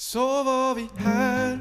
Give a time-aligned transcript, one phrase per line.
[0.00, 1.58] Så var vi här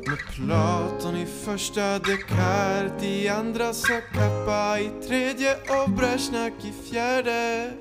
[0.06, 7.72] med Platon i första Descartes i andra Zacapa i tredje och Brezjnak i fjärde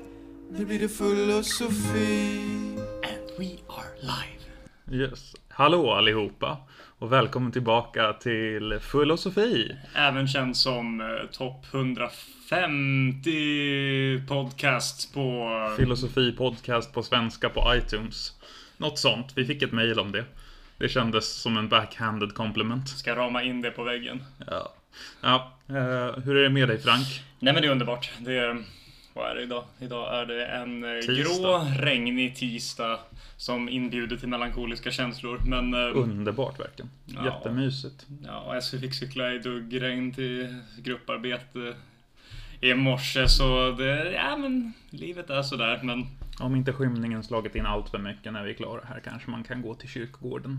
[0.50, 2.40] Nu blir det filosofi
[2.86, 4.40] And we are live.
[5.04, 5.34] Yes.
[5.48, 6.56] Hallå allihopa
[6.98, 9.76] och välkommen tillbaka till Filosofi.
[9.94, 11.66] Även känd som eh, topp
[12.50, 15.48] 150 podcast på...
[15.76, 18.32] Filosofi podcast på svenska på iTunes.
[18.76, 19.32] Något sånt.
[19.34, 20.24] Vi fick ett mail om det.
[20.78, 22.88] Det kändes som en backhanded compliment.
[22.88, 24.22] Ska rama in det på väggen.
[24.46, 24.72] Ja.
[25.20, 25.74] ja eh,
[26.24, 27.22] hur är det med dig Frank?
[27.38, 28.10] Nej men det är underbart.
[28.18, 28.64] Det är...
[29.14, 29.64] Vad är det idag?
[29.78, 31.42] Idag är det en eh, Tisdag.
[31.42, 32.98] grå, regnig tisdag
[33.36, 35.40] som inbjuder till melankoliska känslor.
[35.46, 35.74] Men...
[35.74, 36.90] eh, Underbart verkligen.
[37.04, 37.24] Ja.
[37.24, 38.06] Jättemysigt.
[38.26, 41.74] Ja, och SU fick cykla i duggregn till grupparbete
[42.60, 44.12] i morse så det...
[44.12, 46.06] Ja men, livet är sådär men...
[46.40, 49.44] Om inte skymningen slagit in allt för mycket när vi är klara här kanske man
[49.44, 50.58] kan gå till kyrkogården.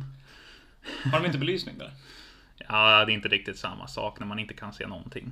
[1.12, 1.92] Har de inte belysning där?
[2.68, 5.32] Ja, det är inte riktigt samma sak när man inte kan se någonting.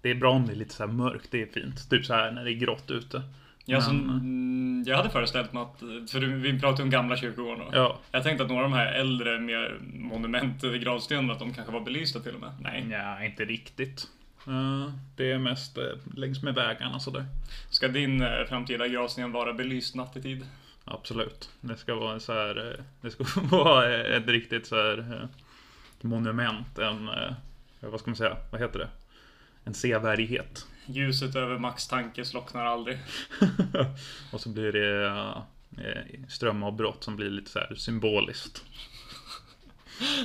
[0.00, 1.90] Det är bra om det är lite så mörkt, det är fint.
[1.90, 3.22] Typ så här när det är grått ute.
[3.64, 5.78] Ja, Men, mm, jag hade föreställt mig att,
[6.10, 7.68] för vi pratade om gamla kyrkogårdar.
[7.72, 11.72] Ja, Jag tänkte att några av de här äldre, mer monument gravstenarna, att de kanske
[11.72, 12.52] var belysta till och med.
[12.60, 12.86] Nej.
[12.90, 14.08] Ja, inte riktigt.
[14.46, 15.84] Eh, Det är mest eh,
[16.16, 17.26] längs med vägarna sådär.
[17.70, 20.46] Ska din eh, framtida gravsten vara belyst nattetid?
[20.84, 21.50] Absolut.
[21.60, 22.70] Det ska vara så här.
[22.72, 25.28] eh, Det ska vara ett riktigt så här
[26.00, 26.78] monument.
[26.78, 27.10] En,
[27.80, 28.36] vad ska man säga?
[28.52, 28.88] Vad heter det?
[29.64, 30.66] En sevärdhet.
[30.86, 32.98] Ljuset över Max tanke slocknar aldrig.
[34.32, 35.42] Och så blir det
[36.28, 38.64] strömavbrott som blir lite så här symboliskt.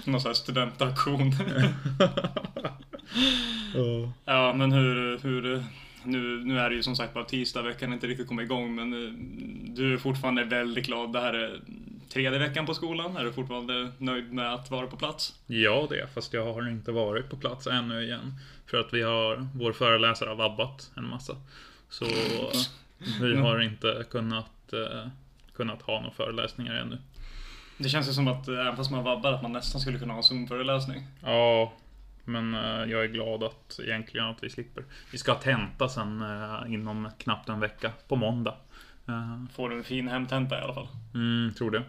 [0.04, 1.32] Någon sån här studentaktion.
[4.26, 5.64] ja, men hur, hur
[6.04, 8.94] nu, nu är det ju som sagt bara tisdag, veckan inte riktigt kommit igång, men
[8.94, 9.14] eh,
[9.76, 11.14] du är fortfarande väldigt glad.
[11.14, 11.62] Det här är
[12.10, 13.18] tredje veckan på skolan.
[13.18, 15.40] Är du fortfarande nöjd med att vara på plats?
[15.48, 16.08] Ja, det.
[16.14, 18.34] Fast jag har inte varit på plats ännu igen.
[18.66, 21.36] För att vi har, vår föreläsare har vabbat en massa.
[21.90, 22.06] Så
[23.22, 25.08] vi har inte kunnat, eh,
[25.54, 26.98] kunnat ha några föreläsningar ännu.
[27.82, 30.14] Det känns ju som att eh, även fast man vabbar att man nästan skulle kunna
[30.14, 31.04] ha Zoom-föreläsning.
[31.24, 31.74] Ja,
[32.26, 34.84] men eh, jag är glad att egentligen att vi slipper.
[35.12, 37.92] Vi ska ha tenta sen eh, inom knappt en vecka.
[38.08, 38.56] På måndag.
[39.08, 40.88] Eh, Får du en fin hemtenta i alla fall.
[41.14, 41.84] Mm, tror det.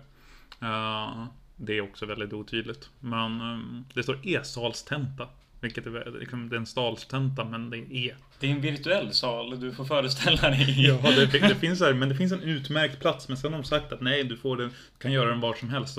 [0.67, 1.25] Eh,
[1.57, 2.91] det är också väldigt otydligt.
[3.01, 5.29] Men eh, det står e-salstenta.
[5.61, 8.17] Vilket är, liksom, det är en stalstenta men det är.
[8.39, 10.87] Det är en virtuell sal, du får föreställa dig.
[10.87, 13.29] Ja, det, det finns här, men det finns en utmärkt plats.
[13.29, 15.71] Men sen har de sagt att nej, du får det, kan göra den var som
[15.71, 15.99] helst.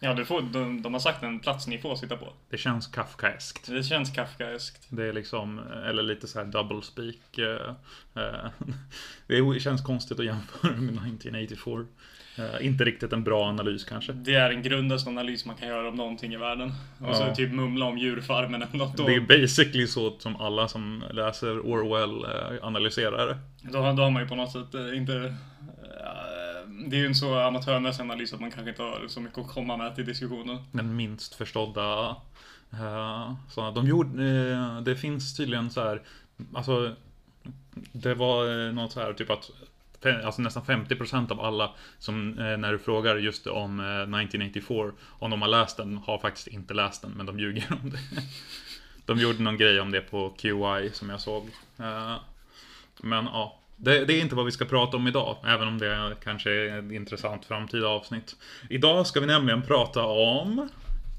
[0.00, 2.32] Ja, du får, de, de har sagt en plats ni får sitta på.
[2.50, 3.66] det känns Kafkaeskt.
[3.66, 4.86] Det känns Kafkaeskt.
[4.88, 7.38] Det är liksom, eller lite så här double speak.
[7.38, 7.74] eh,
[8.14, 8.50] eh,
[9.26, 11.86] Det känns konstigt att jämföra med 1984.
[12.38, 14.12] Eh, Inte riktigt en bra analys kanske.
[14.12, 16.72] Det är den grundaste analys man kan göra om någonting i världen.
[17.00, 17.34] Och så Ja.
[17.34, 18.96] typ mumla om djurfarmen eller något.
[18.96, 23.38] Då, Det är basically så som alla som läser Orwell eh, analyserar det.
[23.72, 25.34] då, har- då har man ju på något sätt eh, inte...
[26.86, 29.48] Det är ju en så amatörmässig analys att man kanske inte har så mycket att
[29.48, 30.58] komma med till diskussionen.
[30.72, 32.16] Den minst förstådda.
[32.72, 36.02] eh, Så de gjorde, eh, det finns tydligen så här,
[36.54, 36.94] alltså
[37.92, 39.50] det var något så här typ att
[40.06, 45.30] Alltså nästan 50% av alla som eh, när du frågar just om eh, 1984 Om
[45.30, 47.98] de har läst den har faktiskt inte läst den men de ljuger om det.
[49.06, 51.48] De gjorde någon grej om det på QI som jag såg.
[51.78, 52.16] Eh,
[53.02, 56.16] Men ja, det, det är inte vad vi ska prata om idag, även om det
[56.24, 58.36] kanske är ett intressant framtida avsnitt.
[58.70, 60.68] Idag ska vi nämligen prata om...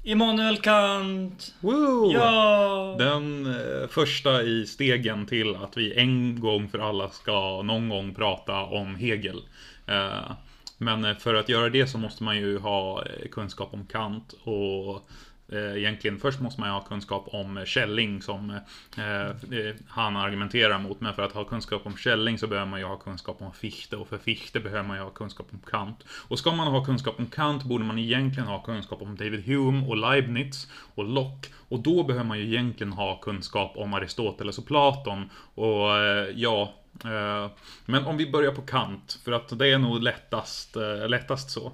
[0.06, 1.54] Immanuel Kant!
[1.60, 2.12] Woo!
[2.12, 2.96] Ja!
[2.98, 8.14] Den eh, första i stegen till att vi en gång för alla ska någon gång
[8.14, 9.42] prata om Hegel.
[9.86, 10.30] Eh,
[10.78, 15.08] men för att göra det så måste man ju ha eh, kunskap om Kant och
[15.48, 18.50] Eh, egentligen först måste man ju ha kunskap om Källing som
[18.96, 21.00] eh, eh, han argumenterar mot.
[21.00, 23.96] Men för att ha kunskap om Källing så behöver man ju ha kunskap om Fichte
[23.96, 26.04] och för Fichte behöver man ju ha kunskap om Kant.
[26.28, 29.86] Och ska man ha kunskap om Kant borde man egentligen ha kunskap om David Hume
[29.86, 31.48] och Leibniz och Locke.
[31.68, 35.30] Och då behöver man ju egentligen ha kunskap om Aristoteles och Platon.
[35.54, 37.50] Och eh, ja, eh,
[37.86, 41.72] men om vi börjar på Kant, för att det är nog lättast, eh, lättast så.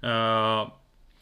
[0.00, 0.68] Eh,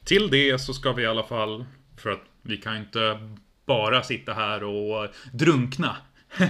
[0.07, 1.65] till det så ska vi i alla fall,
[1.97, 3.19] för att vi kan inte
[3.67, 5.97] bara sitta här och drunkna.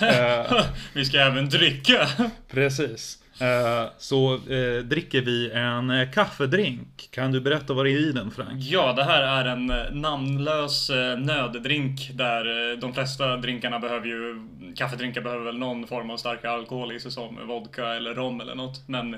[0.00, 2.08] Eh, Vi ska även dricka!
[2.50, 3.18] Precis.
[3.40, 7.08] Eh, så eh, dricker vi en eh, kaffedrink.
[7.10, 8.62] Kan du berätta vad det är i den Frank?
[8.64, 14.48] Ja, det här är en namnlös nöddrink där de flesta drinkarna behöver ju...
[14.76, 18.54] Kaffedrinkar behöver väl någon form av stark alkohol i sig som vodka eller rom eller
[18.54, 18.88] något.
[18.88, 19.16] Men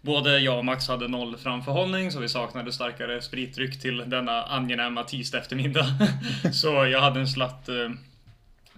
[0.00, 5.04] både jag och Max hade noll framförhållning så vi saknade starkare spritdryck till denna angenäma
[5.04, 5.86] tisdag eftermiddag.
[6.52, 7.90] så jag hade en slatt eh,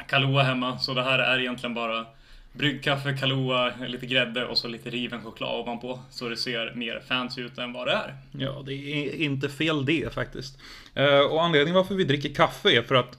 [0.07, 0.79] Kahlua hemma.
[0.79, 2.07] Så det här är egentligen bara
[2.53, 6.01] bryggkaffe, Kahlua, lite grädde och så lite riven choklad ovanpå.
[6.11, 8.15] Så det ser mer fancy ut än vad det är.
[8.33, 10.59] Ja, det är inte fel det faktiskt.
[10.95, 13.19] Eh, och anledningen varför vi dricker kaffe är för att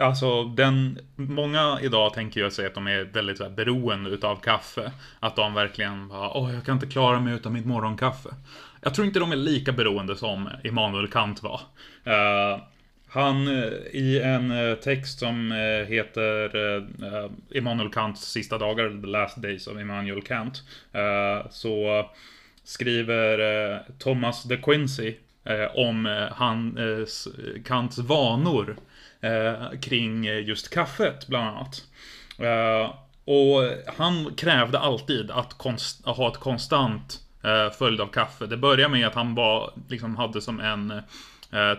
[0.00, 4.36] Alltså den, många idag tänker jag sig att de är väldigt så här, beroende utav
[4.36, 4.92] kaffe.
[5.20, 8.28] Att de verkligen bara, åh jag kan inte klara mig utan mitt morgonkaffe.
[8.80, 11.60] Jag tror inte de är lika beroende som Immanuel Kant var.
[12.06, 12.60] Uh,
[13.10, 15.52] han eh, i en eh, text som
[15.88, 20.62] heter uh, Immanuel Kants sista dagar, The Last Days of Immanuel Kant.
[20.94, 22.06] Uh, så
[22.64, 25.16] skriver uh, Thomas de Quincey
[25.74, 26.78] om han,
[27.64, 28.76] Kants vanor
[29.20, 31.84] Eh, kring just kaffet bland annat.
[32.38, 32.94] Eh,
[33.24, 33.62] och
[33.96, 35.52] han krävde alltid att
[36.04, 38.46] ha ett konstant eh, följd av kaffe.
[38.46, 40.98] Det började med att han var, liksom hade som en eh,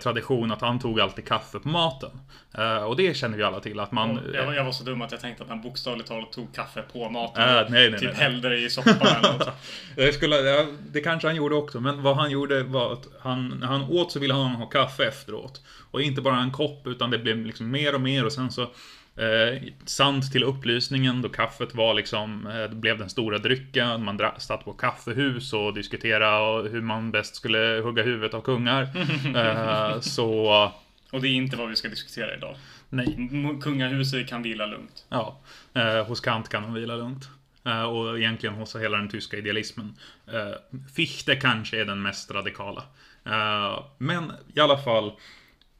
[0.03, 2.11] tradition att han tog alltid kaffe på maten.
[2.57, 4.19] Eh, och det känner vi alla till att man...
[4.33, 6.83] jag, var, jag, var så dum att jag tänkte att han bokstavligt talat tog kaffe
[6.93, 7.43] på maten.
[7.43, 8.21] Äh, nej, nej, typ nej.
[8.21, 9.49] hällde det i soppan eller något.
[9.95, 13.67] det, skulle, det kanske han gjorde också, men vad han gjorde var att han, när
[13.67, 15.61] han åt så ville han ha kaffe efteråt.
[15.91, 18.67] Och inte bara en kopp, utan det blev liksom mer och mer och sen så
[19.19, 24.03] Eh, sant till upplysningen då kaffet var liksom, eh, blev den stora drycken.
[24.03, 28.81] Man satt på kaffehus och diskuterade hur man bäst skulle hugga huvudet av kungar.
[29.35, 30.71] eh, så...
[31.11, 32.55] Och det är inte vad vi ska diskutera idag.
[32.89, 33.29] Nej.
[33.61, 35.05] Kungahuset kan vila lugnt.
[35.09, 35.39] Ja,
[35.73, 37.29] eh, hos Kant kan de vila lugnt.
[37.65, 39.95] Eh, och egentligen hos hela den tyska idealismen.
[40.27, 42.83] Eh, Fichte kanske är den mest radikala.
[43.25, 45.11] Eh, men i alla fall,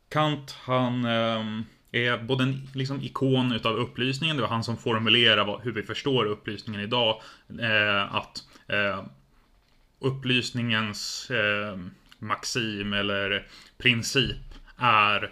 [0.09, 5.59] Kant han ehm, är både en liksom, ikon utav upplysningen, det var han som formulerade
[5.63, 7.21] hur vi förstår upplysningen idag.
[7.59, 9.05] Eh, att eh,
[9.99, 11.77] upplysningens eh,
[12.19, 13.47] maxim eller
[13.77, 14.37] princip
[14.77, 15.31] är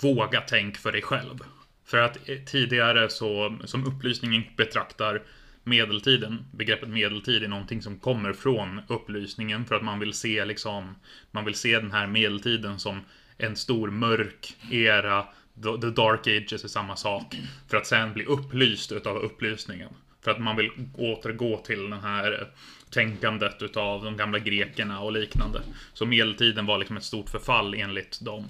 [0.00, 1.38] våga tänk för dig själv.
[1.84, 5.22] För att eh, tidigare så, som upplysningen betraktar
[5.64, 10.94] medeltiden, begreppet medeltid är någonting som kommer från upplysningen för att man vill se liksom,
[11.30, 13.00] man vill se den här medeltiden som
[13.38, 15.26] en stor mörk era
[15.62, 17.36] The Dark Ages är samma sak.
[17.68, 19.90] För att sen bli upplyst utav upplysningen.
[20.24, 22.48] För att man vill återgå till den här
[22.90, 25.62] tänkandet utav de gamla grekerna och liknande.
[25.92, 28.48] Så medeltiden var liksom ett stort förfall enligt dem.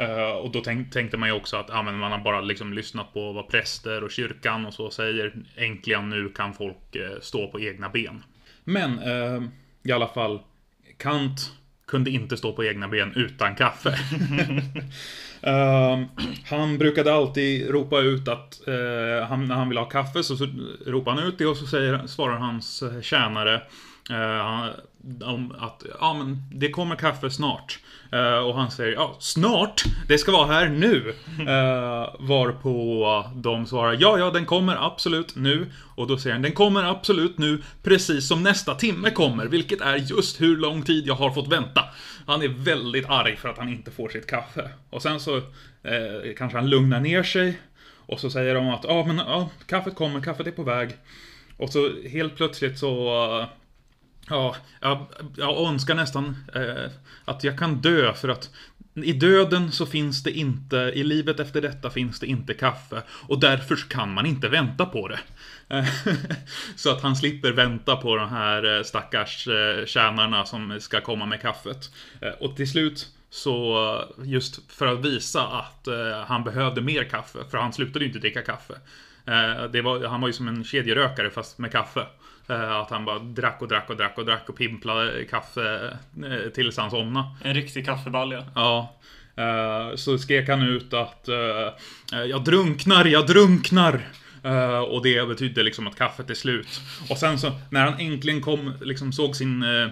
[0.00, 2.72] Uh, och då tänk, tänkte man ju också att ah, men man har bara liksom
[2.72, 5.32] lyssnat på vad präster och kyrkan och så säger.
[5.56, 8.24] Äntligen nu kan folk uh, stå på egna ben.
[8.64, 9.42] Men uh,
[9.82, 10.40] i alla fall,
[10.96, 11.52] Kant
[11.86, 13.98] kunde inte stå på egna ben utan kaffe.
[15.46, 16.04] Uh,
[16.44, 20.46] han brukade alltid ropa ut att uh, han, när han vill ha kaffe så, så
[20.86, 23.62] ropar han ut det och så säger, svarar hans eh, tjänare
[25.24, 27.78] om att ja, men det kommer kaffe snart.
[28.14, 29.84] Uh, och han säger ja, snart?
[30.08, 31.14] Det ska vara här nu.
[31.40, 31.46] Uh,
[32.18, 35.70] varpå de svarar ja, ja, den kommer absolut nu.
[35.94, 39.96] Och då säger han den kommer absolut nu, precis som nästa timme kommer, vilket är
[39.96, 41.84] just hur lång tid jag har fått vänta.
[42.26, 44.70] Han är väldigt arg för att han inte får sitt kaffe.
[44.90, 47.58] Och sen så eh, kanske han lugnar ner sig.
[48.06, 50.90] Och så säger de att ja, men ja, kaffet kommer, kaffet är på väg.
[51.56, 53.46] Och så helt plötsligt så
[54.28, 56.90] Ja, jag, jag önskar nästan eh,
[57.24, 58.50] att jag kan dö för att
[58.94, 63.02] i döden så finns det inte, i livet efter detta finns det inte kaffe.
[63.28, 65.20] Och därför kan man inte vänta på det.
[66.76, 71.26] så att han slipper vänta på de här eh, stackars eh, tjänarna som ska komma
[71.26, 71.90] med kaffet.
[72.20, 75.88] Eh, och till slut så just för att visa att
[76.26, 78.74] han behövde mer kaffe, för han slutade ju inte dricka kaffe.
[79.72, 82.06] Det var, han var ju som en kedjerökare fast med kaffe.
[82.46, 85.96] Att han bara drack och drack och drack och drack och pimplade kaffe
[86.54, 87.28] tills han somnade.
[87.42, 88.44] En riktig kaffebalja.
[88.54, 88.94] Ja.
[89.94, 91.28] Så skrek han ut att
[92.28, 94.08] Jag drunknar, jag drunknar!
[94.44, 96.80] Uh, och det betydde liksom att kaffet är slut.
[97.10, 99.90] Och sen så när han äntligen kom, liksom såg sin uh,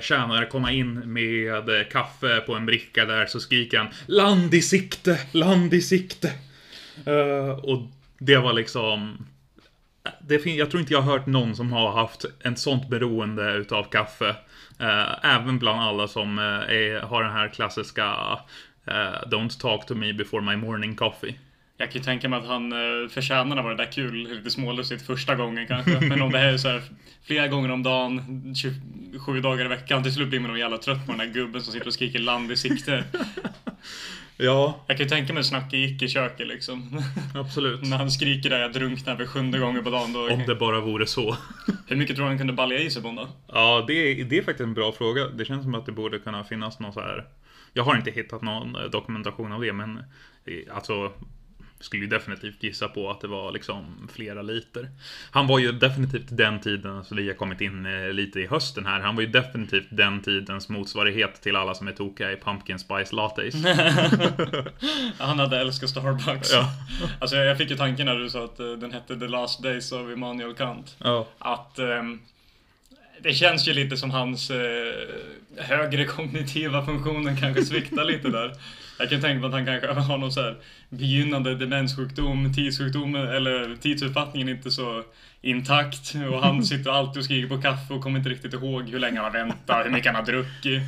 [0.00, 5.20] tjänare komma in med kaffe på en bricka där så skriker han Land i sikte,
[5.32, 6.32] land i sikte.
[7.62, 7.82] Och
[8.18, 9.26] det var liksom
[10.20, 13.84] det jag tror inte jag har hört någon som har haft ett sånt beroende utav
[13.84, 14.36] kaffe.
[15.22, 18.16] även bland alla som är, har den här klassiska
[19.26, 21.34] Don't talk to me before my morning coffee.
[21.80, 25.06] Jag kan ju tänka mig att han eh, förtjänar att vara där kul, lite smålustigt
[25.06, 26.00] första gången kanske.
[26.08, 26.82] Men om det här är så här
[27.22, 31.06] flera gånger om dagen, 27 dagar i veckan, till slut blir man nog jävla trött
[31.06, 33.04] på den där gubben som sitter och skriker land i sikte.
[34.42, 37.02] Ja, Jag kan ju tänka mig Snacke gick i köket liksom.
[37.34, 37.82] absolut.
[37.82, 40.12] När han skriker där jag drunknar för sjunde gången på dagen.
[40.12, 41.36] Då, Om det bara vore så.
[41.86, 43.28] Hur mycket tror du han kunde balja i sig på en dag?
[43.46, 45.28] Ja, det är, det är faktiskt en bra fråga.
[45.28, 47.24] Det känns som att det borde kunna finnas någon så här.
[47.72, 51.12] Jag har inte hittat någon eh, dokumentation av det, men eh, alltså
[51.80, 54.88] skulle ju definitivt gissa på att det var liksom flera liter.
[55.30, 58.86] Han var ju definitivt den tiden, så vi har kommit in eh, lite i hösten
[58.86, 59.00] här.
[59.00, 63.14] Han var ju definitivt den tidens motsvarighet till alla som är tokiga i pumpkin spice
[63.14, 63.54] lattes.
[65.18, 66.52] Han hade älskat Starbucks.
[66.52, 66.72] Ja.
[67.18, 69.92] Alltså jag fick ju tanken när du sa att eh, den hette The Last Days
[69.92, 70.96] av Immanuel Kant.
[70.98, 71.26] ja.
[71.38, 72.20] Att ehm,
[73.22, 74.94] det känns ju lite som hans eh,
[75.56, 78.52] högre kognitiva funktioner kanske sviktar lite där.
[79.00, 80.56] Jag kan tänka mig att han kanske har någon så här
[80.88, 85.02] begynnande demenssjukdom, tidssjukdom eller tidsuppfattningen inte så
[85.40, 86.14] intakt.
[86.32, 89.20] Och han sitter alltid och skriker på kaffe och kommer inte riktigt ihåg hur länge
[89.20, 90.82] han har väntat, hur mycket han har druckit.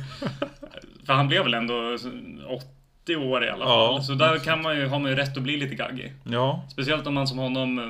[1.05, 1.97] För han blev väl ändå
[3.03, 3.95] 80 år i alla fall.
[3.95, 6.13] Ja, så där kan man ju, har man ju rätt att bli lite gaggig.
[6.23, 7.85] ja, Speciellt om man som honom eh,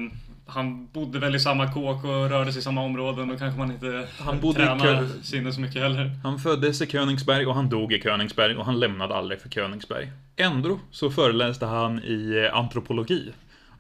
[0.45, 3.27] han bodde väl i samma kåk och rörde sig i samma områden.
[3.27, 6.11] Då kanske man inte Han bodde Kö- sinne så mycket heller.
[6.23, 10.11] Han föddes i Königsberg och han dog i Königsberg och han lämnade aldrig för Königsberg.
[10.35, 13.31] Ändå så föreläste han i eh, antropologi.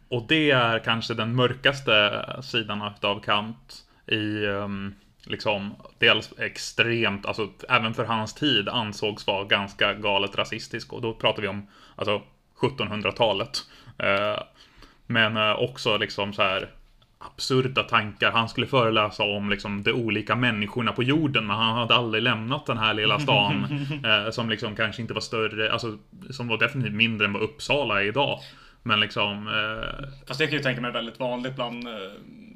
[0.09, 4.93] Och det är kanske den mörkaste sidan av Kant i ehm,
[5.25, 11.13] liksom dels extremt, alltså även för hans tid ansågs vara ganska galet rasistisk och då
[11.13, 12.21] pratar vi om alltså
[12.59, 13.57] 1700-talet.
[13.97, 14.43] Eh,
[15.13, 16.69] men eh, också liksom så här
[17.19, 18.31] absurda tankar.
[18.31, 22.65] Han skulle föreläsa om liksom de olika människorna på jorden, men han hade aldrig lämnat
[22.65, 23.65] den här lilla stan
[24.05, 25.97] eh, som liksom kanske inte var större, alltså
[26.29, 28.39] som var definitivt mindre än vad Uppsala är idag.
[28.83, 31.93] Men liksom, eh, Fast det kan jag ju tänka mig väldigt vanligt bland, eh,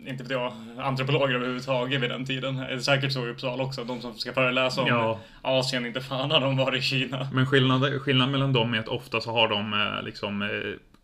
[0.10, 2.58] inte vet jag, antropologer överhuvudtaget vid den tiden.
[2.58, 3.84] Det är säkert så i Uppsala också.
[3.84, 5.20] De som ska föreläsa om Ja.
[5.42, 7.28] Asien, inte fan har de varit i Kina.
[7.34, 10.48] men skillnaden, skillnaden mellan dem är att ofta så har de eh, liksom eh,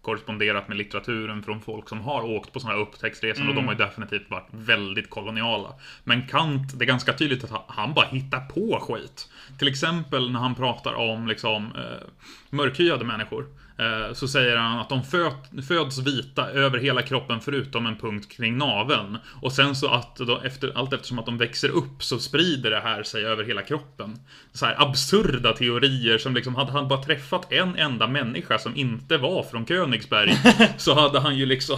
[0.03, 3.73] korresponderat med litteraturen från folk som har åkt på sådana här upptäcktsresor och de har
[3.73, 5.73] ju definitivt varit väldigt koloniala.
[6.03, 9.29] Men Kant, det är ganska tydligt att han- han bara hittar på skit.
[9.59, 12.07] Till exempel när han pratar om liksom eh,
[12.49, 13.45] mörkhyade människor.
[13.77, 15.33] Eh, så säger han att de föd,
[15.67, 19.17] föds vita över hela kroppen förutom en punkt kring naveln.
[19.41, 22.79] Och sen så att då efter, allt eftersom att de växer upp så sprider det
[22.79, 24.19] här sig över hela kroppen.
[24.53, 29.17] Så här absurda teorier som liksom, hade han bara träffat en enda människa som inte
[29.17, 30.33] var från Königsberg
[30.77, 31.77] så hade han ju liksom,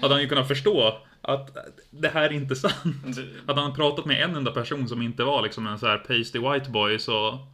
[0.00, 1.56] hade han ju kunnat förstå att
[1.90, 3.18] det här är inte sant.
[3.46, 6.38] Hade han pratat med en enda person som inte var liksom en så här pasty
[6.38, 7.46] white boy så...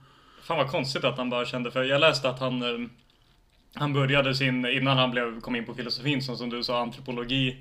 [0.42, 1.84] Fan vad konstigt att han bara kände för.
[1.84, 2.88] Jag läste att han eh,
[3.74, 7.56] Han började sin, innan han blev, kom in på filosofin som, som du sa, antropologi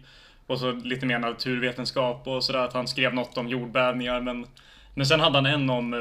[0.48, 4.46] och så lite mer naturvetenskap och sådär, att han skrev något om jordbävningar men
[4.94, 6.00] men sen hade han en om, eh,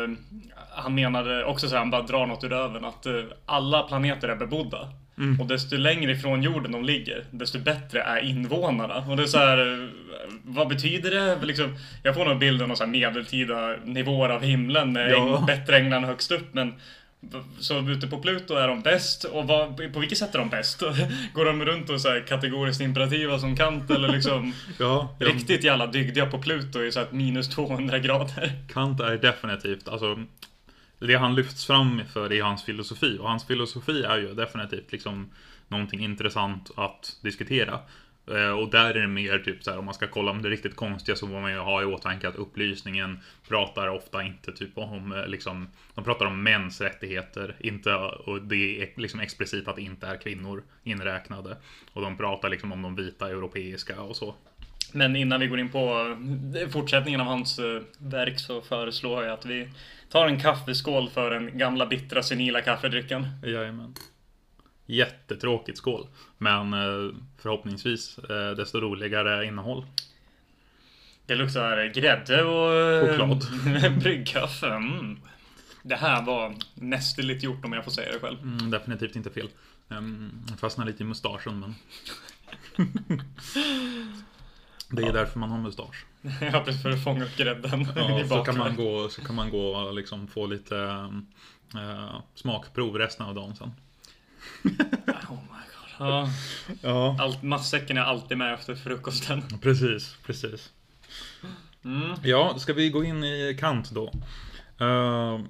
[0.71, 3.13] han menade också så här, han bara drar något ur röven, att eh,
[3.47, 4.89] alla planeter är bebodda.
[5.41, 9.05] Och desto längre ifrån jorden de ligger, desto bättre är invånarna.
[9.09, 9.89] Och det är så här, eh,
[10.45, 11.47] vad betyder det?
[11.47, 15.45] Liksom, jag får nog bilden av så här medeltida nivåer av himlen med Ja.
[15.47, 16.75] bättre änglarna högst upp, men
[17.59, 20.81] så ute på Pluto är de bäst och vad, på vilket sätt är de bäst?
[21.35, 25.27] Går de runt och så här kategoriskt imperativa som Kant eller liksom Ja, ja.
[25.27, 28.53] riktigt jävla dygdiga på Pluto i så här minus 200 grader?
[28.73, 30.19] Kant är definitivt, alltså
[30.99, 35.31] det han lyfts fram för är hans filosofi och hans filosofi är ju definitivt liksom
[35.69, 37.81] någonting intressant att diskutera.
[38.31, 40.49] Eh, Och där är det mer typ så här, om man ska kolla om det
[40.49, 43.19] är riktigt konstiga så får man ju ha i åtanke att upplysningen
[43.49, 48.83] pratar ofta inte typ om eh, liksom, de pratar om mäns rättigheter, inte, och det
[48.83, 51.57] är liksom explicit att det inte är kvinnor inräknade.
[51.93, 54.35] Och de pratar liksom om de vita europeiska och så.
[54.93, 56.17] Men innan vi går in på
[56.63, 57.61] eh, fortsättningen av hans
[57.99, 59.69] verk så föreslår jag att vi
[60.11, 63.27] tar en kaffeskål för den gamla bittra senila kaffedrycken.
[63.45, 63.95] Jajamän.
[64.91, 66.07] Jättetråkigt skål.
[66.39, 69.87] Men eh, förhoppningsvis eh, desto roligare innehåll.
[71.27, 73.47] Det luktar grädde och eh, Choklad.
[74.01, 74.67] bryggkaffe.
[74.67, 75.21] Mm.
[75.83, 78.43] Det här var nästeligt gjort om jag får säga det själv.
[78.43, 79.49] Mm, definitivt inte fel.
[79.89, 81.75] Um, fastnar lite i mustaschen men...
[84.91, 86.07] Det är därför man har mustasch.
[86.53, 89.37] Ja, precis för att fånga upp grädden Ja, i så, kan man gå, så kan
[89.37, 90.79] man gå och liksom få lite
[91.75, 93.73] eh, smakprov resten av dagen sen.
[95.29, 96.09] Oh my god.
[96.09, 96.29] Ja,
[96.83, 99.43] Ja, allt, matsäcken är alltid med efter frukosten.
[99.63, 100.73] precis, precis.
[101.85, 102.11] Mm.
[102.25, 104.13] Ja, ska vi gå in i Kant då?
[104.81, 105.41] Eh,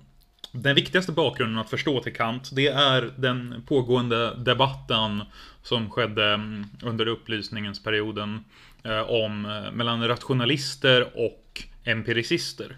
[0.53, 5.23] den viktigaste bakgrunden att förstå till Kant, det är den pågående debatten
[5.63, 8.45] som skedde mm, under upplysningens-perioden
[8.83, 12.77] eh, om eh, mellan rationalister och empiricister.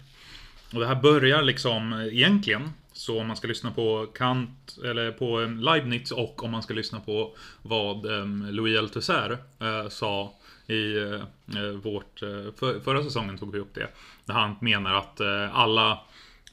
[0.73, 2.69] Och det här börjar liksom eh, egentligen
[3.01, 6.99] så om man ska lyssna på Kant eller på Leibniz och om man ska lyssna
[6.99, 8.05] på vad
[8.51, 10.33] Louis Althusser eh, sa
[10.67, 11.13] i eh,
[11.57, 12.19] eh, vårt,
[12.59, 13.87] för, förra säsongen tog vi upp det.
[14.25, 15.99] Där han menar att alla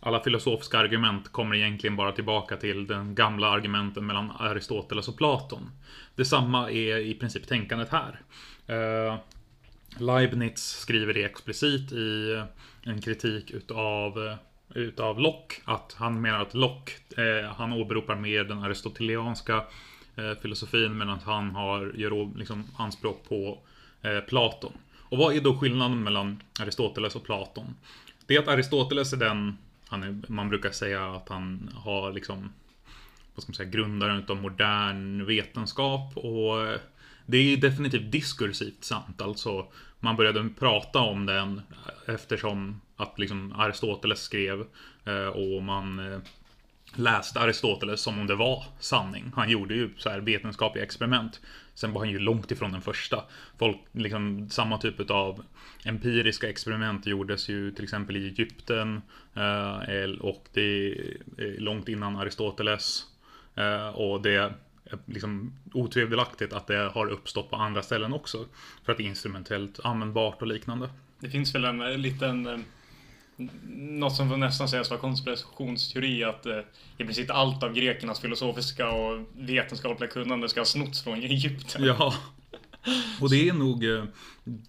[0.00, 5.70] alla filosofiska argument kommer egentligen bara tillbaka till den gamla argumenten mellan Aristoteles och Platon.
[6.14, 8.20] Detsamma är i princip tänkandet här.
[9.98, 12.42] Leibniz skriver det explicit i
[12.82, 14.38] en kritik utav,
[14.74, 15.54] utav Locke.
[15.64, 19.64] Att han menar att Locke, eh, han åberopar mer den aristotelianska
[20.16, 23.58] eh, filosofin medan han har, gör liksom anspråk på
[24.02, 24.72] eh, Platon.
[24.98, 27.76] Och vad är då skillnaden mellan Aristoteles och Platon?
[28.26, 29.58] Det är att Aristoteles är den
[29.90, 32.52] är, man brukar säga att han har liksom
[33.34, 36.80] vad ska man säga, grundaren utav modern vetenskap och eh,
[37.30, 39.22] det är definitivt diskursivt sant.
[39.22, 39.66] Alltså
[40.00, 41.60] man började prata om den
[42.06, 44.64] eftersom att liksom Aristoteles skrev
[45.04, 46.18] eh, och man eh,
[46.94, 49.32] läste Aristoteles som om det var sanning.
[49.36, 51.40] Han gjorde ju så här vetenskapliga experiment.
[51.74, 53.24] Sen var han ju långt ifrån den första.
[53.58, 55.44] Folk, liksom samma typ av
[55.84, 59.02] empiriska experiment gjordes ju till exempel i Egypten
[59.34, 60.88] eh, och det
[61.38, 63.04] är långt innan Aristoteles.
[63.94, 64.52] Och det
[65.06, 68.44] liksom otvivelaktigt att det har uppstått på andra ställen också.
[68.84, 70.90] För att det är instrumentellt användbart och liknande.
[71.20, 72.64] Det finns väl en eh, liten
[73.68, 76.58] något som får nästan sägas vara konspirationsteori att eh,
[76.98, 81.84] i princip allt av grekernas filosofiska och vetenskapliga kunnande ska ha snotts från Egypten.
[81.84, 82.14] Ja.
[83.20, 84.04] Och det är nog eh,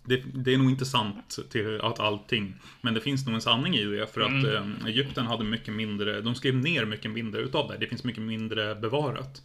[0.03, 2.55] det, det, är nog inte sant till att allting.
[2.81, 4.75] Men det finns nog en sanning i det för att mm.
[4.81, 7.77] eh, Egypten hade mycket mindre, de skrev ner mycket mindre utav det.
[7.77, 9.41] Det finns mycket mindre bevarat.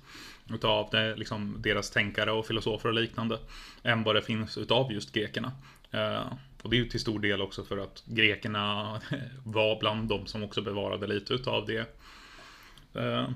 [0.51, 3.39] Utav det, liksom, deras tänkare och filosofer och liknande.
[3.83, 5.53] Än vad det finns utav just grekerna.
[5.91, 6.33] Eh,
[6.63, 9.01] och det är ju till stor del också för att grekerna
[9.45, 11.87] var bland de som också bevarade lite utav det.
[12.97, 13.29] Uh,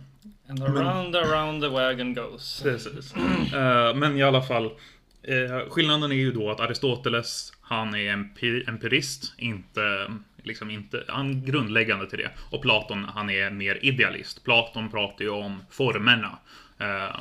[0.48, 2.62] And around, men, around the wagon goes.
[2.62, 3.14] Precis.
[3.16, 4.70] Uh, men i alla fall.
[5.68, 10.12] Skillnaden är ju då att Aristoteles, han är empir empirist, inte,
[10.42, 12.30] liksom inte, han grundläggande till det.
[12.50, 14.44] Och Platon, han är mer idealist.
[14.44, 16.38] Platon pratar ju om formerna.
[16.78, 17.20] Eh,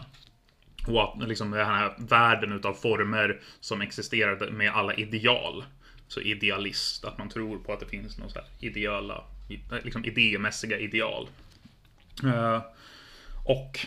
[0.88, 5.64] och att liksom den här världen utav former som existerade med alla ideal
[6.08, 9.24] så idealist, att man tror på att det finns några ideala,
[9.84, 11.28] liksom idémässiga ideal.
[12.24, 12.62] Eh,
[13.46, 13.80] och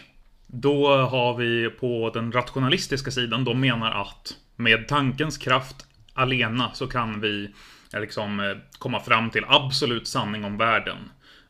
[0.47, 6.87] då har vi på den rationalistiska sidan, de menar att med tankens kraft alena så
[6.87, 7.51] kan vi
[7.95, 10.99] eh, liksom eh, komma fram till absolut sanning om världen.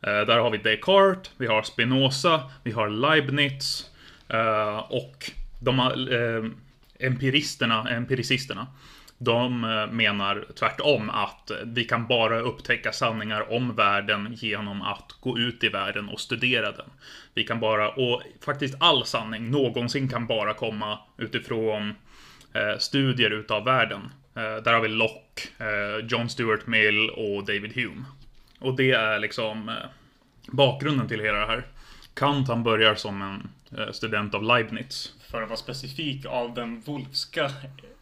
[0.02, 3.90] Eh, där har vi Descartes, vi har Spinoza, vi har Leibniz
[4.30, 8.66] Eh, och de eh, empiristerna, empiricisterna
[9.22, 15.38] de eh, menar tvärtom att vi kan bara upptäcka sanningar om världen genom att gå
[15.38, 16.90] ut i världen och studera den.
[17.34, 21.94] Vi kan bara, och faktiskt all sanning någonsin kan bara komma utifrån
[22.52, 24.00] eh, studier utav världen.
[24.34, 28.04] Eh, där har vi Locke, eh, John Stuart Mill och David Hume.
[28.58, 29.74] Och det är liksom eh,
[30.46, 31.66] bakgrunden till hela det här.
[32.14, 33.48] Kant han börjar som en
[33.92, 35.14] student av Leibniz.
[35.30, 37.50] För att vara specifik av den Wolfska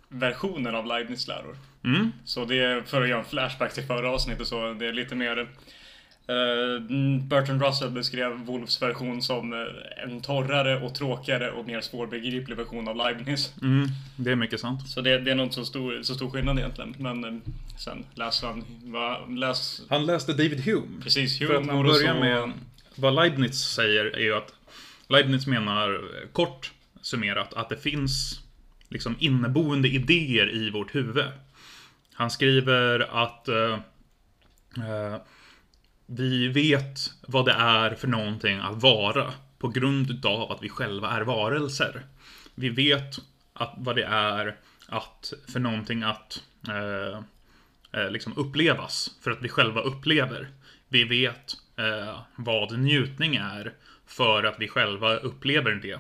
[0.09, 1.57] versionen av Leibniz läror.
[1.85, 2.13] Mm.
[2.25, 5.15] Så det är, för att göra en flashback till förra avsnittet så, det är lite
[5.15, 6.81] mer uh,
[7.21, 9.67] Bertrand Russell beskrev Wolfs version som uh,
[10.05, 13.55] en torrare och tråkigare och mer svårbegriplig version av Leibniz.
[13.63, 14.89] Mm, det är mycket sant.
[14.89, 16.95] Så det, det är nog inte så stor, så stor skillnad egentligen.
[16.99, 17.41] Men uh,
[17.77, 19.83] sen läste han, va, läs...
[19.89, 21.03] Han läste David Hume.
[21.03, 21.53] Precis, Hume.
[21.53, 22.21] För att man börjar så...
[22.21, 22.53] med
[22.95, 24.55] vad Leibniz säger är ju att
[25.09, 28.41] Leibniz menar eh, kort summerat att det finns
[28.89, 31.25] liksom inneboende idéer i vårt huvud.
[32.15, 33.79] Han skriver att eh,
[34.77, 35.17] eh
[36.11, 41.11] vi vet vad det är för någonting att vara på grund av att vi själva
[41.11, 42.07] är varelser.
[42.55, 43.19] Vi vet
[43.53, 47.19] att, vad det är att, för någonting att eh,
[48.01, 50.49] eh liksom upplevas för att vi själva upplever.
[50.89, 51.57] Vi vet
[52.37, 53.75] vad njutning är
[54.09, 55.99] för att vi själva upplever det.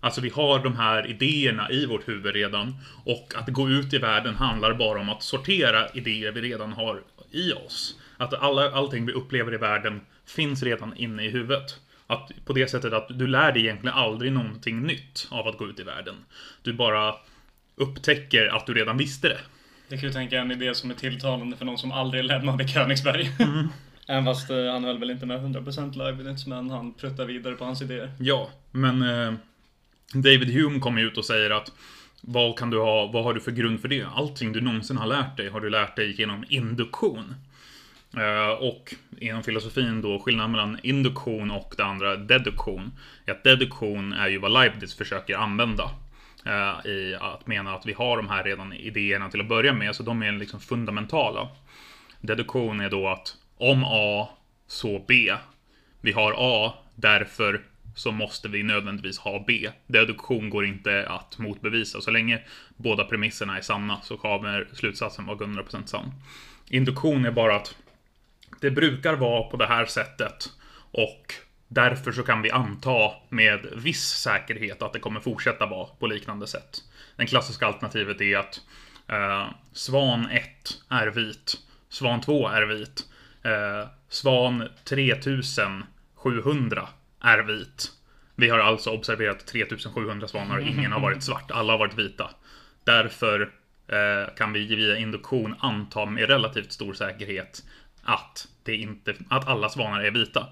[0.00, 2.74] Alltså vi har de här idéerna i vårt huvud redan.
[3.04, 7.02] Och att gå ut i världen handlar bara om att sortera idéer vi redan har
[7.30, 7.98] i oss.
[8.16, 11.80] Att alla, allting vi upplever i världen finns redan inne i huvudet.
[12.06, 15.68] Att på det sättet att du lär dig egentligen aldrig någonting nytt av att gå
[15.68, 16.14] ut i världen.
[16.62, 17.14] Du bara
[17.76, 19.38] upptäcker att du redan visste det.
[19.88, 23.30] Jag kan ju tänka en idé som är tilltalande för någon som aldrig lämnade Königsberg.
[23.38, 23.68] Mm.
[24.08, 27.64] Även fast eh, han höll väl inte med 100% live men han pruttar vidare på
[27.64, 28.12] hans idéer.
[28.18, 29.34] Ja, men eh,
[30.14, 31.72] David Hume kommer ut och säger att
[32.20, 34.06] vad kan du ha, vad har du för grund för det?
[34.14, 37.34] Allting du någonsin har lärt dig har du lärt dig genom induktion.
[38.16, 42.92] Eh, och inom filosofin då, skillnaden mellan induktion och det andra, deduktion,
[43.26, 45.90] är att deduktion är ju vad Leibniz försöker använda.
[46.46, 49.94] eh, I att mena att vi har de här redan idéerna till att börja med,
[49.94, 51.48] så de är liksom fundamentala.
[52.20, 54.28] Deduktion är då att om A,
[54.66, 55.32] så B.
[56.00, 57.62] Vi har A, därför
[57.94, 59.70] så måste vi nödvändigtvis ha B.
[59.86, 62.00] Deduktion går inte att motbevisa.
[62.00, 62.42] Så länge
[62.76, 66.12] båda premisserna är sanna så kommer slutsatsen vara 100% sann.
[66.68, 67.76] Induktion är bara att
[68.60, 70.50] det brukar vara på det här sättet
[70.92, 71.34] och
[71.68, 76.46] därför så kan vi anta med viss säkerhet att det kommer fortsätta vara på liknande
[76.46, 76.82] sätt.
[77.16, 78.60] Det klassiska alternativet är att
[79.08, 80.44] eh, Svan 1
[80.88, 81.54] är vit,
[81.88, 83.06] Svan 2 är vit,
[83.42, 86.88] eh, Svan 3700
[87.20, 87.92] är vit.
[88.36, 91.50] Vi har alltså observerat 3700 svanar och ingen har varit svart.
[91.50, 92.30] Alla har varit vita.
[92.84, 93.52] Därför
[93.88, 97.62] eh, kan vi via induktion anta med relativt stor säkerhet
[98.02, 100.46] att, det inte, att alla svanar är vita.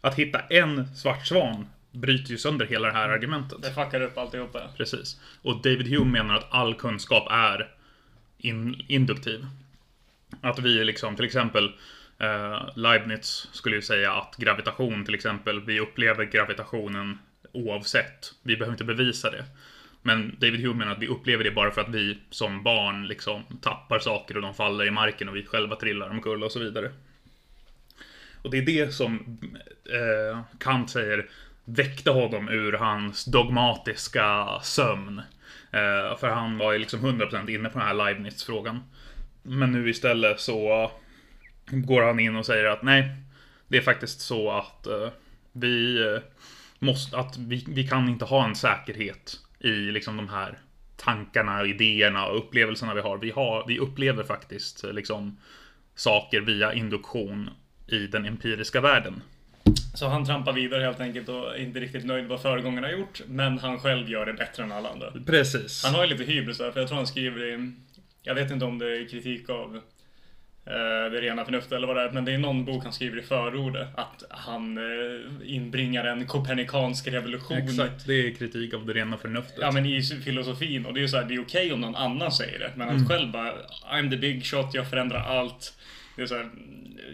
[0.00, 3.62] Att hitta en svart svan bryter ju sönder hela det här argumentet.
[3.62, 4.70] Det fuckar upp alltihopa.
[4.76, 5.20] Precis.
[5.42, 7.74] Och David Hume menar att all kunskap är
[8.38, 9.46] in, induktiv.
[10.40, 11.72] Att vi liksom, till exempel
[12.18, 17.18] Eh, Leibniz skulle ju säga att gravitation till exempel, vi upplever gravitationen
[17.52, 18.32] oavsett.
[18.42, 19.44] Vi behöver inte bevisa det.
[20.02, 23.42] Men David Hume menar att vi upplever det bara för att vi som barn liksom
[23.62, 26.90] tappar saker och de faller i marken och vi själva trillar omkull och så vidare.
[28.42, 29.38] Och det är det som
[29.84, 31.28] eh, Kant säger
[31.64, 35.18] väckte honom ur hans dogmatiska sömn.
[35.70, 38.82] Eh, för han var ju liksom 100% inne på den här Leibniz-frågan.
[39.42, 40.90] Men nu istället så
[41.70, 43.16] går han in och säger att nej,
[43.68, 45.08] det är faktiskt så att eh,
[45.52, 46.22] vi eh,
[46.78, 50.58] måste, att vi, vi kan inte ha en säkerhet i liksom de här
[50.96, 53.18] tankarna, idéerna och upplevelserna vi har.
[53.18, 55.38] Vi, har, vi upplever faktiskt eh, liksom
[55.94, 57.50] saker via induktion
[57.86, 59.22] i den empiriska världen.
[59.94, 62.92] Så han trampar vidare helt enkelt och är inte riktigt nöjd med vad föregångarna har
[62.92, 63.22] gjort.
[63.26, 65.12] Men han själv gör det bättre än alla andra.
[65.26, 65.84] Precis.
[65.84, 67.72] Han har ju lite hybris där, för jag tror han skriver i...
[68.22, 69.80] Jag vet inte om det är kritik av
[71.10, 73.22] det rena förnuftet eller vad det är, men det är någon bok han skriver i
[73.22, 73.88] förordet.
[73.94, 77.56] Att han eh, inbringar en kopernikansk revolution.
[77.56, 79.58] Exakt, det är kritik av det rena förnuftet.
[79.60, 81.96] Ja men i filosofin, och det är ju så här, det är okej om någon
[81.96, 82.72] annan säger det.
[82.76, 83.52] Men att själv bara,
[83.92, 85.74] I'm the big shot, jag förändrar allt.
[86.16, 86.50] Det är så här,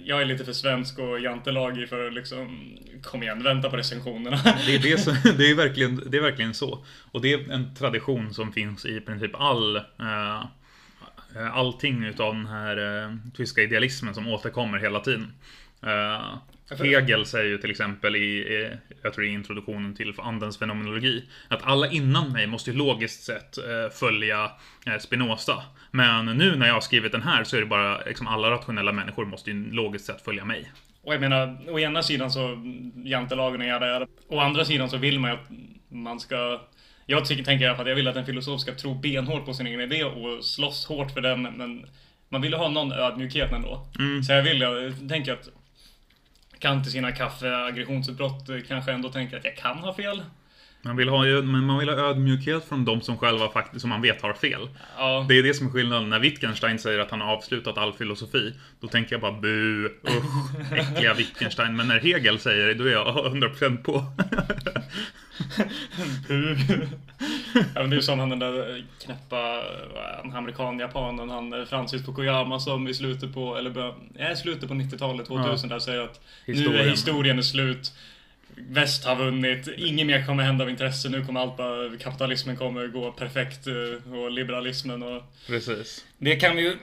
[0.05, 4.37] jag är lite för svensk och jantelagig för att liksom, kom igen, vänta på recensionerna.
[4.67, 6.85] Det är, det, som, det, är verkligen, det är verkligen så.
[7.13, 10.45] Och det är en tradition som finns i princip all eh,
[11.53, 15.33] allting utav den här eh, tyska idealismen som återkommer hela tiden.
[15.83, 16.39] Eh,
[16.79, 21.63] Hegel säger ju till exempel i, eh, jag tror i introduktionen till andens fenomenologi, att
[21.63, 24.51] alla innan mig måste ju logiskt sett eh, följa
[24.87, 25.63] eh, Spinoza.
[25.91, 28.93] Men nu när jag har skrivit den här så är det bara, liksom alla rationella
[28.93, 30.73] människor måste ju logiskt sett följa mig.
[31.05, 32.59] Och jag menar, å ena sidan så
[33.05, 34.07] jantelagen och jada jada.
[34.29, 35.51] Å andra sidan så vill man ju att
[35.89, 36.61] man ska...
[37.13, 39.45] Jag tycker, tänker i alla fall att jag vill att en filosof ska tro benhårt
[39.45, 41.87] på sin egen idé och slåss hårt för den, men
[42.29, 43.87] man vill ju ha någon ödmjukhet ändå.
[44.27, 45.49] Så jag vill, jag tänker att
[46.59, 50.23] Kant i sina kaffeaggressionsutbrott kanske ändå tänker att jag kan ha fel.
[50.85, 54.03] Man vill ha, men man vill ha ödmjukhet från de som själva faktiskt, som man
[54.03, 54.69] vet har fel.
[54.99, 56.11] Ja, Det är det som är skillnaden.
[56.11, 60.73] När Wittgenstein säger att han har avslutat all filosofi, då tänker jag bara bu, usch,
[60.73, 61.77] äckliga Wittgenstein.
[61.77, 64.05] Men när Hegel säger det, då är jag 100% på.
[67.75, 69.63] ja men det är som han den där knäppa
[70.35, 75.27] amerikan-japanen, han eh, Francis Fukuyama som i slutet på, eller ja, i slutet på 90-talet,
[75.27, 76.89] 2000 där säger att nu är Historien.
[76.89, 77.93] historien är slut.
[78.57, 82.87] Väst har vunnit, inget mer kommer hända av intresse, nu kommer allt bara, kapitalismen kommer
[82.87, 86.05] gå perfekt eh, och liberalismen och Precis.
[86.19, 86.77] det kan vi ju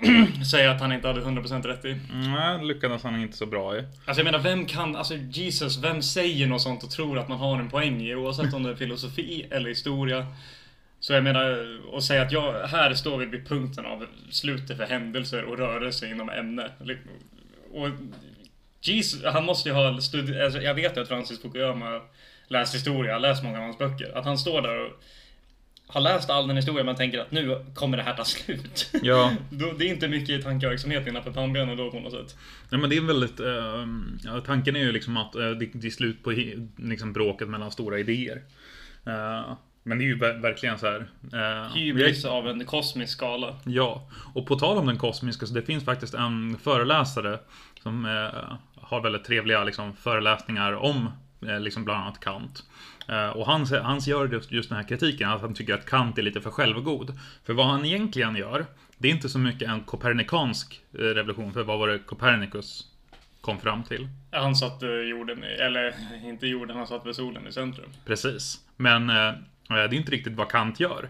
[0.52, 1.98] säga att han inte hade 100% rätt i.
[2.12, 3.80] Nej, det lyckades han inte så bra i.
[3.80, 7.38] Alltså jag menar, vem kan, alltså Jesus, vem säger något sånt och tror att man
[7.38, 10.26] har en poäng i, oavsett om det är filosofi eller historia.
[11.00, 14.86] Så jag menar, och säga att jag, här står vi vid punkten av slutet för
[14.86, 16.72] händelser och rörelse inom ämne.
[17.74, 17.88] Och
[18.82, 22.02] Jesus, han måste ju ha studerat, alltså jag vet ju att Francis Fukuyama
[22.48, 24.18] läst historia, läst många av hans böcker.
[24.18, 24.92] Att han står där och
[25.88, 28.90] har läst all den historia man tänker att nu kommer det här ta slut.
[29.04, 29.32] Ja.
[29.50, 32.38] Det är inte mycket tankeverksamhet innanför pannbenen då på något sätt.
[32.70, 33.86] Nej men det är väldigt, eh,
[34.24, 36.32] ja, tanken är ju liksom att eh, det, det är slut på
[36.78, 38.42] liksom bråket mellan stora idéer.
[39.06, 41.10] Eh, men det är ju ver- verkligen så här.
[41.34, 43.56] eh, Hybris av en kosmisk skala.
[43.66, 47.40] Ja, och på tal om den kosmiska så det finns faktiskt en föreläsare
[47.84, 48.58] som eh,
[48.90, 51.10] har väldigt trevliga liksom, föreläsningar om
[51.48, 52.64] eh, liksom bland annat Kant.
[53.08, 56.18] Eh, Och han, han gör just, just den här kritiken, att han tycker att Kant
[56.18, 57.20] är lite för självgod.
[57.46, 58.66] För vad han egentligen gör,
[58.98, 62.86] det är inte så mycket en kopernikansk eh, revolution, för vad var det Copernicus
[63.42, 64.08] kom fram till?
[64.32, 65.94] Han satte jorden, eller
[66.26, 67.90] inte jorden, han satte solen i centrum.
[68.06, 68.60] Precis.
[68.78, 69.34] Men eh,
[69.68, 71.10] det är inte riktigt vad Kant gör.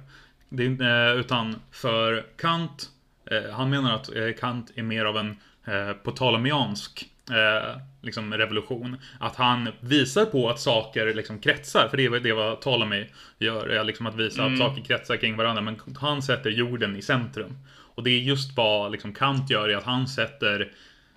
[0.49, 2.89] Det är, eh, utan för Kant,
[3.31, 8.97] eh, han menar att Kant är mer av en eh, ptolemaiansk eh, liksom revolution.
[9.19, 13.05] Att han visar på att saker liksom kretsar, för det är det vad Ptolemy
[13.39, 15.61] gör, liksom att visa att saker kretsar kring varandra.
[15.61, 17.57] Men han sätter jorden i centrum.
[17.95, 20.71] Och det är just vad liksom Kant gör, är att han sätter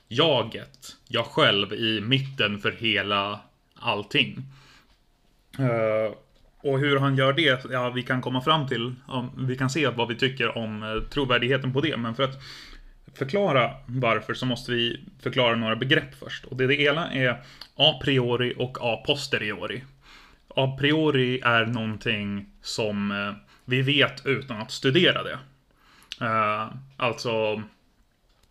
[0.08, 3.40] jaget, jag själv, i mitten för hela
[3.74, 4.42] allting.
[5.58, 6.14] Eh,
[6.62, 9.88] och hur han gör det, ja vi kan komma fram till, om, vi kan se
[9.88, 11.96] vad vi tycker om eh, trovärdigheten på det.
[11.96, 12.42] Men för att
[13.14, 16.44] förklara varför så måste vi förklara några begrepp först.
[16.44, 17.42] Och det, det ena är
[17.76, 19.84] a priori och a posteriori.
[20.48, 23.32] A priori är någonting som eh,
[23.64, 25.38] vi vet utan att studera det.
[26.20, 27.62] Eh, alltså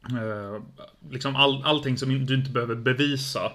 [0.09, 0.63] eh,
[1.09, 3.51] liksom all, allting som du inte behöver bevisa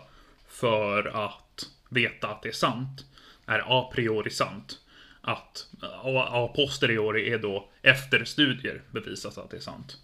[0.48, 3.04] för att veta att det är sant
[3.46, 4.78] är a priori sant.
[5.20, 9.96] Att a, a posteriori är då efter studier bevisas att det är sant.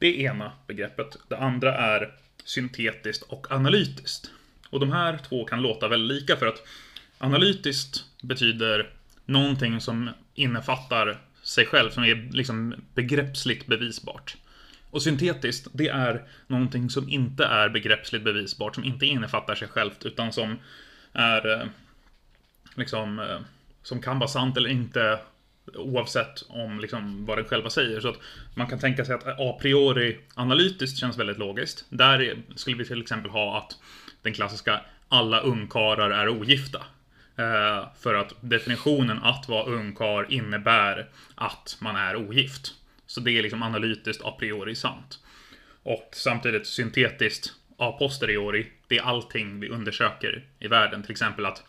[0.00, 1.16] Det är ena begreppet.
[1.28, 4.30] Det andra är syntetiskt och analytiskt.
[4.70, 6.62] Och de här två kan låta väldigt lika för att
[7.18, 8.90] analytiskt betyder
[9.24, 14.36] någonting som innefattar sig själv, som är liksom begreppsligt bevisbart.
[14.90, 20.04] Och syntetiskt, det är någonting som inte är begreppsligt bevisbart, som inte innefattar sig självt,
[20.04, 20.58] utan som
[21.12, 21.66] är eh,
[22.74, 23.38] liksom, eh,
[23.82, 25.18] som kan vara sant eller inte
[25.76, 28.00] oavsett om liksom vad den själva säger.
[28.00, 28.18] Så att
[28.54, 31.84] man kan tänka sig att a priori analytiskt känns väldigt logiskt.
[31.88, 33.76] Där skulle vi till exempel ha att
[34.22, 36.78] den klassiska alla ungkarlar är ogifta.
[37.36, 42.74] Eh, för att definitionen att vara ungkarl innebär att man är ogift.
[43.06, 45.18] Så det är liksom analytiskt a priori sant.
[45.82, 51.02] Och samtidigt syntetiskt a posteriori, det är allting vi undersöker i världen.
[51.02, 51.62] Till exempel att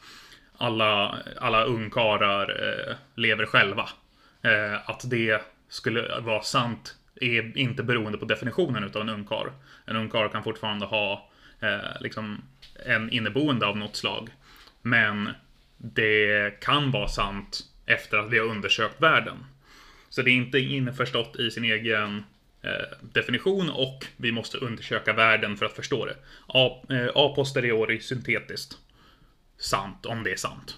[0.62, 3.90] alla, alla ungkarlar eh, lever själva.
[4.42, 9.48] Eh, att det skulle vara sant är inte beroende på definitionen utav en ungkarl.
[9.86, 12.42] En ungkarl kan fortfarande ha eh, liksom
[12.86, 14.30] en inneboende av något slag.
[14.82, 15.30] Men
[15.78, 19.46] det kan vara sant efter att vi har undersökt världen.
[20.10, 22.24] Så det är inte införstått i sin egen
[22.62, 26.16] eh, definition och vi måste undersöka världen för att förstå det.
[26.48, 28.78] A, eh, a posteriori syntetiskt.
[29.62, 30.78] Sant, om det är sant.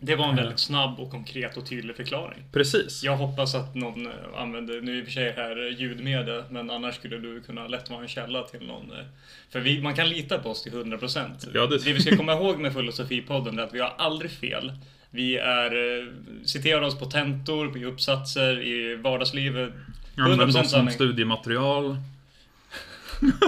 [0.00, 2.44] Det var en väldigt snabb och konkret och tydlig förklaring.
[2.52, 3.02] Precis.
[3.02, 6.94] Jag hoppas att någon eh, använder, nu i och för sig här ljudmedia, men annars
[6.94, 8.92] skulle du kunna lätt vara en källa till någon.
[8.92, 9.04] eh,
[9.50, 11.48] För vi, man kan lita på oss till 100%.
[11.54, 14.72] Ja, det- det vi ska komma ihåg med Filosofipodden är att vi har aldrig fel.
[15.10, 16.06] Vi är, eh,
[16.44, 19.72] citerar oss på tentor, i uppsatser, i vardagslivet.
[20.16, 20.94] Använd 100% dem som sanning.
[20.94, 21.96] studiematerial.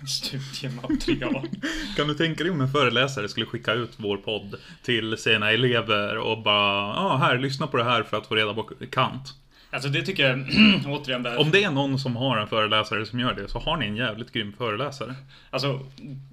[0.06, 1.48] Studiematerial.
[1.96, 6.18] Kan du tänka dig om en föreläsare skulle skicka ut vår podd till sina elever
[6.18, 9.34] och bara ja, här, lyssna på det här för att få reda på Kant.
[9.72, 10.38] Alltså det tycker jag,
[10.86, 11.40] återigen där.
[11.40, 13.96] Om det är någon som har en föreläsare som gör det så har ni en
[13.96, 15.14] jävligt grym föreläsare.
[15.50, 15.80] Alltså,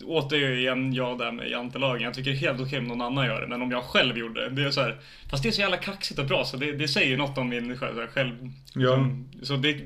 [0.05, 2.01] återigen jag där med jantelagen.
[2.01, 4.17] Jag tycker det är helt okej om någon annan gör det, men om jag själv
[4.17, 4.49] gjorde det.
[4.49, 4.97] Det är så här,
[5.29, 7.77] fast det är så jävla kaxigt och bra, så det, det säger något om min
[7.77, 8.07] själv.
[8.13, 8.33] själv
[8.73, 8.93] Ja.
[8.93, 9.77] som, så det,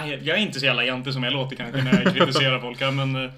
[0.00, 3.16] jag är inte så jävla jante som jag låter kanske när jag kritiserar folk, men
[3.24, 3.30] eh,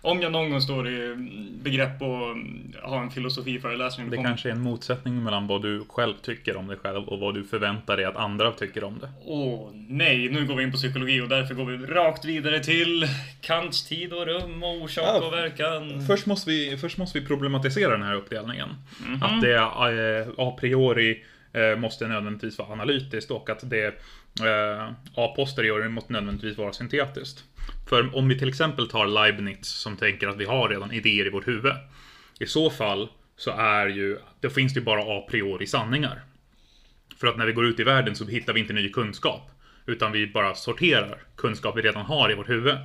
[0.00, 1.14] om jag någon gång står i
[1.62, 4.10] begrepp att ha en filosofiföreläsning.
[4.10, 7.34] Det kanske är en motsättning mellan vad du själv tycker om dig själv och vad
[7.34, 9.08] du förväntar dig att andra tycker om det.
[9.24, 13.08] Åh nej, nu går vi in på psykologi och därför går vi rakt vidare till
[13.40, 16.06] Kants tid och rum och orsak Ja, och verkan.
[16.06, 18.68] Först måste vi, först måste vi problematisera den här uppdelningen.
[19.06, 19.22] Mhm.
[19.22, 23.86] Att det eh, a priori eh, måste nödvändigtvis vara analytiskt och att det
[24.40, 27.44] eh, a posteriori måste nödvändigtvis vara syntetiskt.
[27.88, 31.30] För om vi till exempel tar Leibniz som tänker att vi har redan idéer i
[31.30, 31.72] vårt huvud.
[32.40, 36.22] I så fall så är ju, då finns det ju bara a priori sanningar.
[37.16, 39.50] För att när vi går ut i världen så hittar vi inte ny kunskap.
[39.86, 42.76] Utan vi bara sorterar kunskap vi redan har i vårt huvud.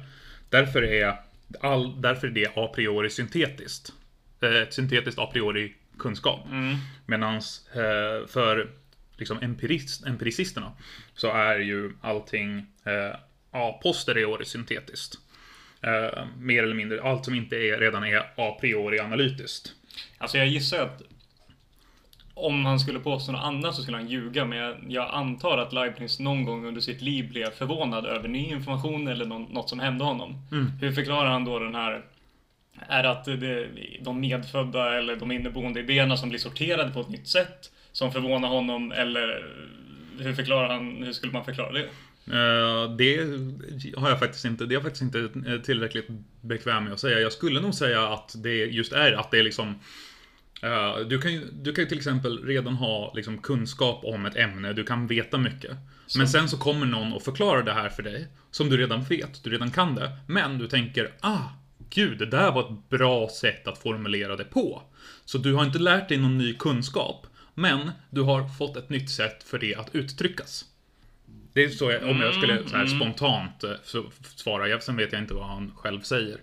[0.50, 1.16] Därför är,
[1.62, 3.94] all, därför är det a priori syntetiskt.
[4.42, 6.46] Eh, Ett syntetiskt a priori kunskap.
[6.52, 6.76] Mm.
[7.06, 8.70] Medan eh, för
[9.18, 10.72] liksom empirist, empiricisterna
[11.14, 12.66] så är ju allting
[13.54, 15.16] eh, a posteriori syntetiskt.
[15.82, 19.74] Eh, mer eller mindre, allt som inte är, redan är a priori analytiskt.
[20.18, 21.02] Alltså jag gissar att
[22.34, 25.74] om han skulle påstå något annat så skulle han ljuga, men jag, jag antar att
[25.74, 29.80] Leibniz någon gång under sitt liv blev förvånad över ny information eller nå- något som
[29.80, 30.36] hände honom.
[30.82, 32.06] Hur förklarar han då den här
[32.88, 33.70] Är att det är
[34.02, 38.50] de medfödda eller de inneboende idéerna som blir sorterade på ett nytt sätt som förvånar
[38.50, 39.46] honom eller
[40.20, 41.90] hur förklarar han, hur skulle man förklara det?
[42.28, 43.18] Eh, det
[43.98, 46.08] har jag faktiskt inte, det är jag faktiskt inte eh, tillräckligt
[46.42, 47.20] bekväm med att säga.
[47.20, 49.80] Jag skulle nog säga att det just är att det är liksom
[50.62, 54.36] eh, du kan, ju, du kan ju till exempel redan ha liksom kunskap om ett
[54.36, 55.78] ämne, du kan veta mycket.
[56.18, 59.44] Men sen så kommer någon och förklarar det här för dig, som du redan vet,
[59.44, 60.12] du redan kan det.
[60.28, 61.44] Men du tänker, ah,
[61.90, 64.84] gud, det där var ett bra sätt att formulera det på.
[65.26, 69.10] Så du har inte lärt dig någon ny kunskap, men du har fått ett nytt
[69.10, 70.66] sätt för det att uttryckas.
[71.54, 74.04] Det är så jag, om jag skulle så här spontant eh, så
[74.36, 74.80] svara.
[74.80, 76.38] Sen vet jag inte vad han själv säger.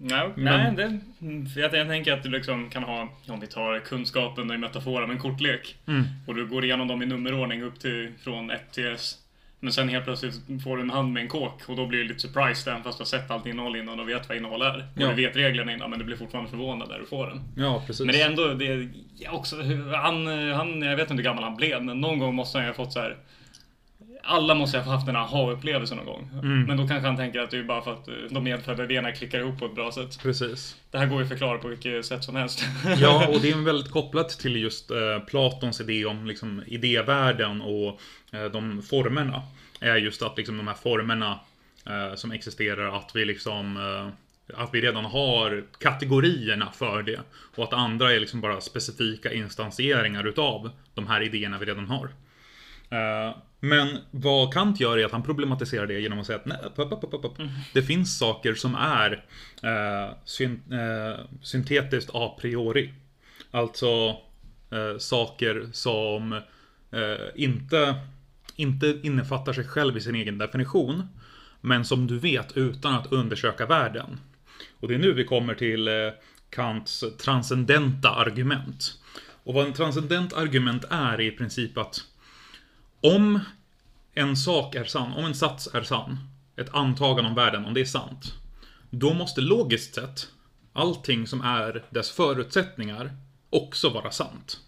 [0.00, 1.00] Nej, Men- nej
[1.54, 4.58] det, jag, jag tänker att du liksom kan ha, om vi tar kunskapen och i
[4.58, 5.76] metafor av en kortlek.
[6.26, 9.18] Och du går igenom dem i nummerordning upp till från 1 till S.
[9.60, 12.04] Men sen helt plötsligt får du en hand med en kåk och då blir det
[12.04, 14.76] lite surprise även fast du har sett allt innehåll innan och vet vad innehåll är.
[14.76, 15.08] Och Ja.
[15.08, 17.40] du vet reglerna innan men du blir fortfarande förvånad när du får den.
[17.56, 18.06] Ja, precis.
[18.06, 18.88] Men det är ändå, det är
[19.30, 19.56] också,
[19.94, 22.70] han, han, jag vet inte hur gammal han blev, men någon gång måste han ju
[22.70, 23.16] ha fått så här.
[24.26, 26.30] Alla måste ha haft en aha-upplevelse någon gång.
[26.66, 29.12] Men då kanske han tänker att det är bara för att eh, de medfödda idéerna
[29.12, 30.18] klickar ihop på ett bra sätt.
[30.22, 30.76] Precis.
[30.90, 32.64] Det här går ju att förklara på vilket sätt som helst.
[32.98, 38.00] Ja, och det är väldigt kopplat till just eh, Platons idé om liksom, idévärlden och
[38.32, 39.42] eh, de formerna.
[39.80, 41.38] Är just att liksom, de här formerna
[41.86, 43.78] eh, som existerar, att vi liksom
[44.54, 47.20] att vi redan har kategorierna för det.
[47.56, 52.08] Och att andra är liksom bara specifika instansieringar utav de här idéerna vi redan har.
[53.64, 56.90] Men vad Kant gör är att han problematiserar det genom att säga att nej, pop,
[56.90, 57.38] pop, pop, pop.
[57.72, 59.24] det finns saker som är
[59.62, 62.94] eh, syn, eh, syntetiskt a priori.
[63.50, 64.16] Alltså
[64.70, 66.32] eh, saker som
[66.90, 67.94] eh, inte,
[68.56, 71.08] inte innefattar sig själv i sin egen definition.
[71.60, 74.20] Men som du vet utan att undersöka världen.
[74.80, 75.94] Och det är nu vi kommer till eh,
[76.50, 78.98] Kants transcendenta argument.
[79.44, 82.04] Och vad en transcendent argument är, är i princip att
[83.04, 83.40] om
[84.14, 86.18] en sak är sann, om en sats är sann,
[86.56, 88.34] ett antagande om världen, om det är sant,
[88.90, 90.28] då måste logiskt sett
[90.72, 93.16] allting som är dess förutsättningar
[93.50, 94.60] också vara sant.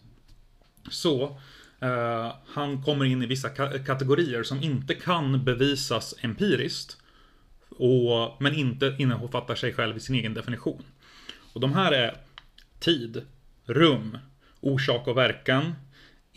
[0.91, 1.41] Så
[1.81, 6.97] eh, han kommer in i vissa ka- kategorier som inte kan bevisas empiriskt,
[7.69, 10.83] och, men inte innefattar sig själv i sin egen definition.
[11.53, 12.17] Och de här är
[12.79, 13.23] tid,
[13.65, 14.19] rum,
[14.61, 15.75] orsak och verkan,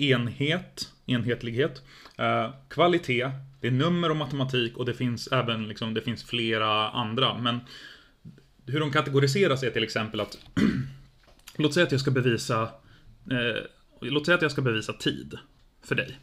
[0.02, 1.82] enhet, enhetlighet,
[2.18, 3.32] eh, kvalitet,
[3.62, 7.38] det är nummer och matematik och det finns även liksom, det finns flera andra.
[7.38, 7.60] Men
[8.66, 10.38] hur de kategoriseras är till exempel att
[11.56, 12.62] Låt säga att jag ska bevisa
[13.32, 13.64] eh,
[14.02, 15.38] Låt säga att jag ska bevisa tid
[15.84, 16.20] för dig.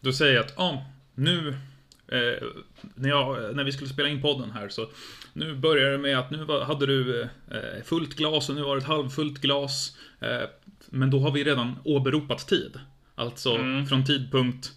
[0.00, 1.58] Då säger jag att, ja, nu
[2.08, 2.48] eh,
[2.94, 4.88] när, jag, när vi skulle spela in podden här så
[5.32, 8.76] nu börjar det med att nu var, hade du eh, fullt glas och nu var
[8.76, 9.96] det ett halvfullt glas.
[10.20, 10.48] Eh,
[10.90, 12.80] men då har vi redan åberopat tid.
[13.14, 13.56] Alltså
[13.88, 14.72] från tidpunkt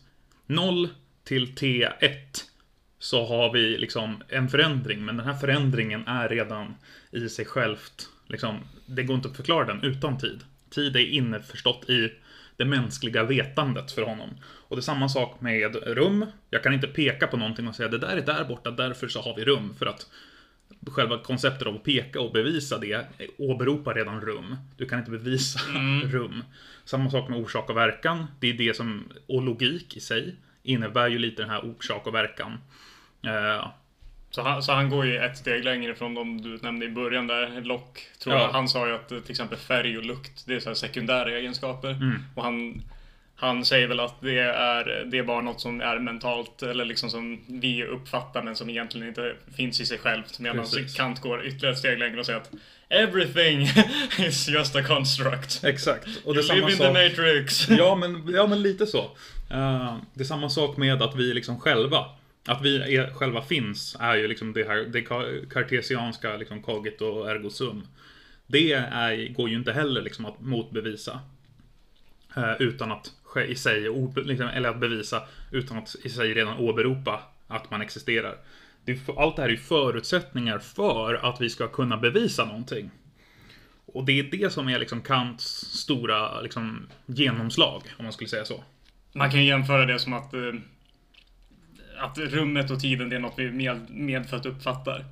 [0.47, 0.89] 0
[1.23, 2.43] till T1
[2.99, 6.75] så har vi liksom en förändring, men den här förändringen är redan
[7.11, 10.43] i sig självt, liksom, det går inte att förklara den utan tid.
[10.69, 12.11] Tid är inneförstått i
[12.57, 14.29] det mänskliga vetandet för honom.
[14.67, 16.25] Och det är samma sak med rum.
[16.49, 19.21] Jag kan inte peka på någonting och säga det där är där borta, därför så
[19.21, 19.75] har vi rum.
[19.79, 20.07] För att
[20.87, 23.05] själva konceptet av att peka och bevisa det
[23.37, 24.55] åberopar redan rum.
[24.77, 25.59] Du kan inte bevisa
[26.05, 26.43] rum.
[26.85, 28.25] Samma sak med orsak och verkan.
[28.39, 32.13] Det är det som, och logik i sig, innebär ju lite den här orsak och
[32.15, 32.57] verkan.
[33.25, 33.67] Eh,
[34.29, 37.27] Så han, så han går ju ett steg längre från de du nämnde i början
[37.27, 37.99] där, Lock.
[38.23, 38.41] Tror Ja.
[38.41, 38.49] jag.
[38.49, 41.89] Han sa ju att till exempel färg och lukt, det är så sekundära egenskaper.
[41.91, 42.23] Mm.
[42.35, 42.81] Och han,
[43.39, 47.09] han säger väl att det är, det är bara något som är mentalt, eller liksom
[47.09, 50.39] som vi uppfattar men som egentligen inte finns i sig självt.
[50.39, 50.95] Medan Precis.
[50.95, 52.51] Kant går ytterligare ett steg längre och säger att
[52.89, 53.61] Everything
[54.27, 55.63] is just a construct.
[55.63, 56.07] exakt.
[56.25, 56.87] Och det You live in sak.
[56.87, 57.69] the matrix.
[57.77, 58.99] Ja men, ja, men lite så.
[59.51, 62.05] Eh, det är samma sak med att vi liksom själva,
[62.45, 67.25] att vi är, själva finns, är ju liksom det här, det ka- kartesianska liksom cogito
[67.27, 67.87] ergo sum.
[68.47, 71.19] Det är, går ju inte heller liksom att motbevisa.
[72.37, 73.11] eh, utan att
[73.45, 75.21] i sig, liksom, eller att bevisa
[75.51, 78.35] utan att i sig redan åberopa att man existerar.
[78.85, 82.89] Det allt det här är ju förutsättningar för att vi ska kunna bevisa någonting.
[83.85, 88.45] Och det är det som är liksom Kants stora liksom, genomslag, om man skulle säga
[88.45, 88.63] så.
[89.13, 90.53] Man kan jämföra det som att, eh,
[91.97, 95.05] att rummet och tiden det är något vi med, medfött uppfattar.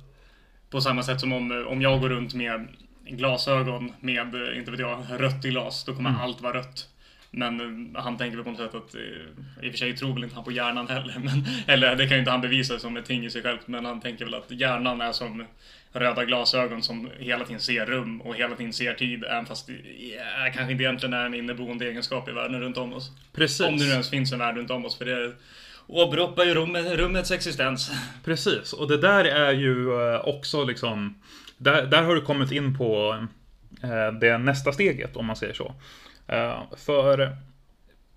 [0.70, 2.68] På samma sätt som om, eh, om jag går runt med
[3.04, 6.88] glasögon med, eh, inte vet jag, rött i glas, då kommer allt vara rött.
[7.30, 10.14] Men eh, han tänker väl på något sätt att, eh, i och för sig tror
[10.14, 12.96] väl inte han på hjärnan heller, men, eller det kan ju inte han bevisa som
[12.96, 15.44] ett ting i sig självt, men han tänker väl att hjärnan är som
[15.92, 19.72] röda glasögon som hela tiden ser rum och hela tiden ser tid, även fast det
[20.16, 23.10] ja, kanske inte egentligen är en inneboende egenskap i världen runt om oss.
[23.32, 23.66] Precis.
[23.66, 25.32] Om det nu ens finns en värld runt om oss, för det
[25.86, 27.90] åberopar ju rummet, rummets existens.
[28.24, 31.14] Precis, och det där är ju eh, också liksom
[31.58, 33.18] Där, där har du kommit in på
[33.82, 35.74] eh, det nästa steget om man säger så.
[36.26, 37.36] Eh, för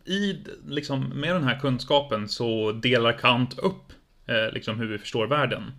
[0.05, 3.93] i liksom med den här kunskapen så delar Kant upp
[4.27, 5.71] eh, liksom hur vi förstår världen.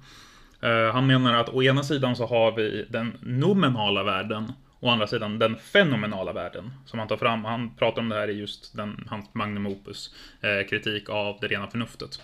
[0.60, 4.52] Eh, han menar att å ena sidan så har vi den nominala världen
[4.82, 7.44] Å andra sidan den fenomenala världen som han tar fram.
[7.44, 11.46] Han pratar om det här i just den, hans magnum opus eh, kritik av det
[11.46, 12.20] rena förnuftet.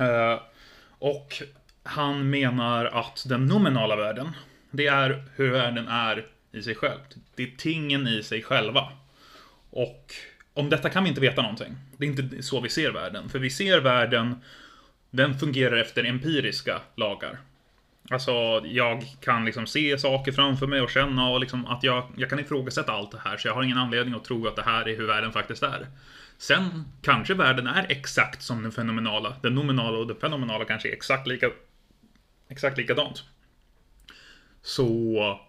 [0.00, 0.40] Eh,
[0.98, 1.42] och
[1.82, 4.28] han menar att den nominala världen,
[4.70, 6.98] det är hur världen är i sig själv.
[7.34, 8.88] Det är tingen i sig själva.
[9.70, 10.14] Och
[10.54, 11.76] om detta kan vi inte veta någonting.
[11.96, 13.28] Det är inte så vi ser världen.
[13.28, 14.36] För vi ser världen,
[15.10, 17.38] den fungerar efter empiriska lagar.
[18.10, 22.30] Alltså, jag kan liksom se saker framför mig och känna och liksom att jag, jag
[22.30, 23.36] kan ifrågasätta allt det här.
[23.36, 25.86] Så jag har ingen anledning att tro att det här är hur världen faktiskt är.
[26.38, 29.36] Sen kanske världen är exakt som den fenomenala.
[29.42, 31.50] Den nominala och den fenomenala kanske är exakt, lika,
[32.48, 33.24] exakt likadant.
[34.62, 35.40] Så,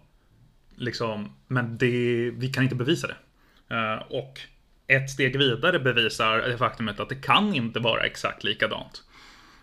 [0.76, 3.16] liksom, men det, vi kan inte bevisa det.
[3.72, 4.40] Eh, och
[4.86, 9.02] ett steg vidare bevisar det faktumet att det kan inte vara exakt likadant.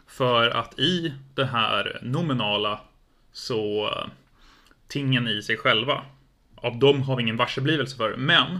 [0.07, 2.81] För att i det här nominala
[3.31, 4.11] så eh,
[4.87, 6.05] tingen i sig själva,
[6.55, 8.15] av dem har vi ingen varseblivelse för.
[8.17, 8.59] Men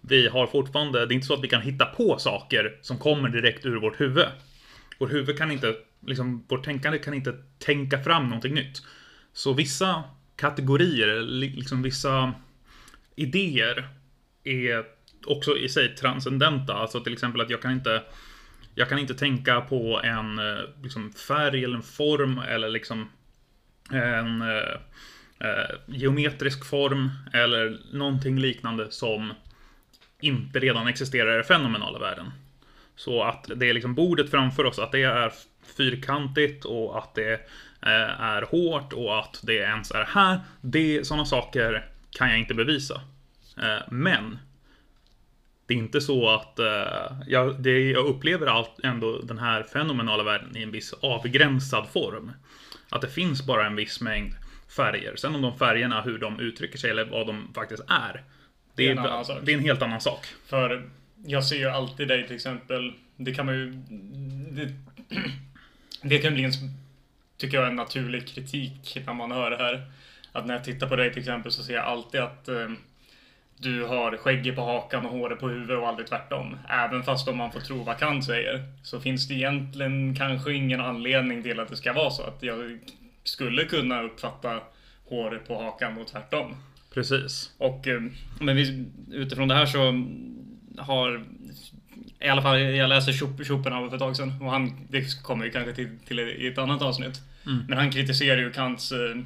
[0.00, 3.28] vi har fortfarande, det är inte så att vi kan hitta på saker som kommer
[3.28, 4.26] direkt ur vårt huvud.
[4.98, 5.74] Vårt huvud kan inte,
[6.06, 8.82] liksom, vårt tänkande kan inte tänka fram någonting nytt.
[9.32, 10.04] Så vissa
[10.36, 12.32] kategorier, liksom vissa
[13.16, 13.88] idéer
[14.46, 14.84] är
[15.26, 16.74] också i sig transcendenta.
[16.74, 18.02] Alltså till exempel att jag kan inte
[18.78, 23.10] jag kan inte tänka på en eh, liksom, färg eller en form eller liksom
[23.90, 24.78] en eh,
[25.40, 29.32] eh, geometrisk form eller någonting liknande som
[30.20, 32.32] inte redan existerar i den fenomenala världen.
[32.96, 35.32] Så att det är liksom bordet framför oss, att det är
[35.76, 37.32] fyrkantigt och att det
[37.82, 40.40] eh, är hårt och att det ens är här.
[40.60, 43.00] Det, sådana saker kan jag inte bevisa.
[43.62, 44.38] Eh, men
[45.66, 50.22] det är inte så att uh, jag, det, jag upplever allt ändå den här fenomenala
[50.22, 52.32] världen i en viss avgränsad form.
[52.88, 54.34] Att det finns bara en viss mängd
[54.76, 55.16] färger.
[55.16, 58.22] Sen om de färgerna, hur de uttrycker sig eller vad de faktiskt är.
[58.74, 60.26] Det är, det är, en, det är en helt annan sak.
[60.46, 60.88] För
[61.26, 62.92] jag ser ju alltid dig till exempel.
[63.16, 63.72] Det kan man ju...
[64.50, 64.74] Det,
[66.02, 66.52] det kan bli en,
[67.36, 69.90] tycker jag, en naturlig kritik när man hör det här.
[70.32, 72.68] Att när jag tittar på dig till exempel så ser jag alltid att eh,
[73.58, 76.56] du har skägget på hakan och håret på huvudet och aldrig tvärtom.
[76.68, 80.80] Även fast om man får tro vad Kant säger så finns det egentligen kanske ingen
[80.80, 82.22] anledning till att det ska vara så.
[82.22, 82.78] Att jag
[83.24, 84.60] skulle kunna uppfatta
[85.08, 86.54] håret på hakan och tvärtom.
[86.94, 87.50] Precis.
[87.58, 88.00] Och, eh,
[88.40, 90.04] men vi, utifrån det här så
[90.82, 91.24] har
[92.20, 95.50] i alla fall, jag läser Schopenhauer för ett tag sedan och han, det kommer ju
[95.50, 97.20] kanske till, till i ett annat avsnitt.
[97.46, 97.64] Mm.
[97.68, 99.16] Men han kritiserar ju Kants eh,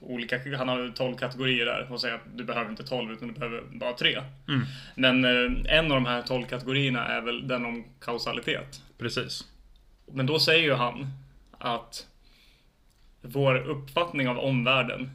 [0.00, 3.34] olika, han har 12 kategorier där och säger att du behöver inte 12 utan du
[3.34, 4.22] behöver bara 3.
[4.48, 4.66] Mm.
[4.94, 8.82] Men eh, en av de här 12 kategorierna är väl den om kausalitet.
[8.98, 9.44] Precis.
[10.06, 11.06] Men då säger ju han
[11.58, 12.06] att
[13.22, 15.10] vår uppfattning av omvärlden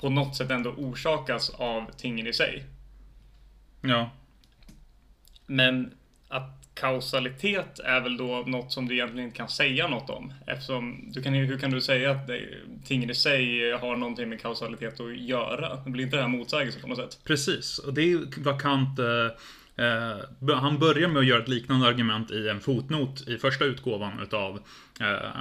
[0.00, 2.64] på något sätt ändå orsakas av tingen i sig.
[3.80, 4.10] Ja.
[5.46, 5.94] Men
[6.28, 10.32] att kausalitet är väl då något som du egentligen inte kan säga något om.
[10.46, 12.40] Eftersom, du kan, hur kan du säga att det,
[12.84, 15.76] tingen i sig har någonting med kausalitet att göra?
[15.84, 17.20] Det blir inte det här motsägelse på något sätt?
[17.24, 21.86] Precis, och det är vad Kant eh, eh, han börjar med att göra ett liknande
[21.86, 24.60] argument i en fotnot i första utgåvan utav
[25.00, 25.40] eh,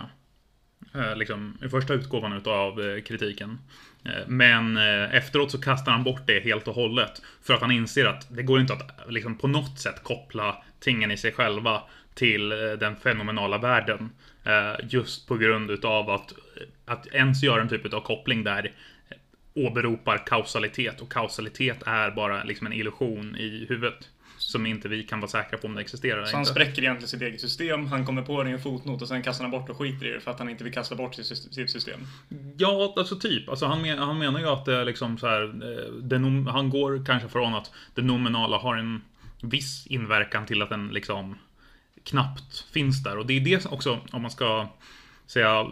[1.02, 3.60] eh liksom, i första utgåvan utav eh, kritiken.
[4.06, 7.22] Eh, men eh, efteråt så kastar han bort det helt och hållet.
[7.42, 10.64] För att han inser att det går inte att eh, liksom, på något sätt koppla
[10.80, 11.82] tingen i sig själva
[12.14, 12.50] till
[12.80, 14.10] den fenomenala världen.
[14.84, 16.34] Just på grund utav att,
[16.86, 18.72] att ens göra en typ av koppling där
[19.54, 24.10] åberopar kausalitet och kausalitet är bara liksom en illusion i huvudet.
[24.54, 26.26] Som inte vi kan vara säkra på om det existerar.
[26.26, 29.08] Så han spräcker egentligen sitt eget system, han kommer på det i en fotnot och
[29.08, 31.16] sen kastar han bort och skiter i det för att han inte vill kasta bort
[31.16, 32.00] sitt system.
[32.58, 33.50] Ja, alltså typ.
[33.50, 35.42] Alltså han, men, han menar ju att det liksom så här,
[36.02, 39.02] det, han går kanske från att det nominala har en
[39.42, 41.38] viss inverkan till att den liksom
[42.04, 43.18] knappt finns där.
[43.18, 44.68] Och det är det också, om man ska
[45.34, 45.68] säga,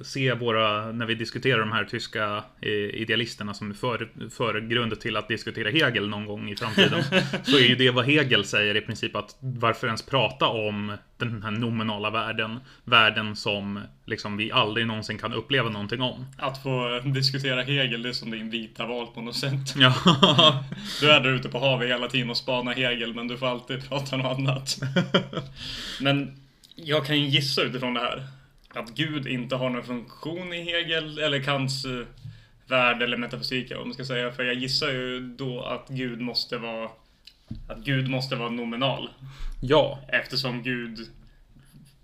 [0.00, 5.16] se våra, när vi diskuterar de här tyska eh, idealisterna som är för, förgrundet till
[5.16, 7.04] att diskutera Hegel någon gång i framtiden.
[7.42, 11.42] så är ju det vad Hegel säger i princip att varför ens prata om den
[11.42, 16.26] här nominala världen, världen som liksom vi aldrig någonsin kan uppleva någonting om.
[16.38, 19.74] Att få diskutera Hegel, det är som din vita val på något sätt.
[19.76, 19.94] Ja,
[21.00, 23.88] Du är där ute på havet hela tiden och spanar Hegel, men du får alltid
[23.88, 24.78] prata något annat.
[26.00, 26.36] Men
[26.74, 28.26] jag kan ju gissa utifrån det här
[28.76, 32.06] att Gud inte har någon funktion i Hegel eller Kants eh,
[32.66, 34.32] värld eller metafysik, om man ska säga.
[34.32, 36.90] För jag gissar ju då att Gud måste vara
[37.68, 39.10] att Gud måste vara nominal.
[39.60, 41.08] ja, Eftersom Gud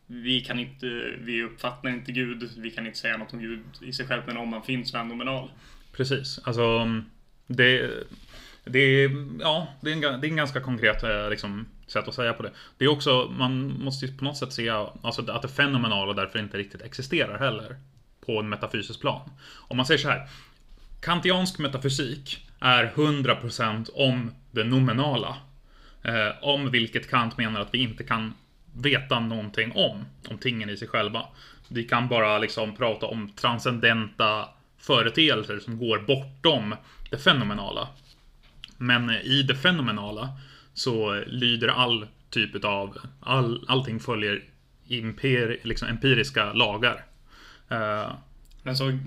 [0.07, 0.87] vi kan inte,
[1.19, 4.37] vi uppfattar inte Gud, vi kan inte säga något om Gud i sig själv, men
[4.37, 5.51] om han finns så är han nominal.
[5.97, 6.41] precis.
[6.45, 6.87] Alltså,
[7.47, 7.91] det,
[8.65, 9.11] det, är,
[9.41, 12.43] ja, det, är en, det är en ganska konkret eh, liksom, sätt att säga på
[12.43, 12.51] det.
[12.79, 14.71] Det är också, man måste ju på något sätt se
[15.03, 17.77] alltså, att det fenomenala därför inte riktigt existerar heller.
[18.27, 19.31] På en metafysisk plan.
[19.53, 20.29] Om man säger så här.
[21.01, 25.37] Kantiansk metafysik är 100% om det nominala.
[26.03, 28.35] Eh, om vilket Kant menar att vi inte kan
[28.75, 30.05] veta någonting om.
[30.29, 31.27] Om tingen i sig själva.
[31.69, 36.75] Vi kan bara liksom prata om transcendenta företeelser som går bortom
[37.11, 37.89] det fenomenala.
[38.77, 40.29] Men i det fenomenala
[40.75, 44.43] så lyder all typ av, all, allting följer
[44.89, 47.05] imper, liksom empiriska lagar.
[47.69, 48.13] Eh,
[48.63, 48.99] Men så,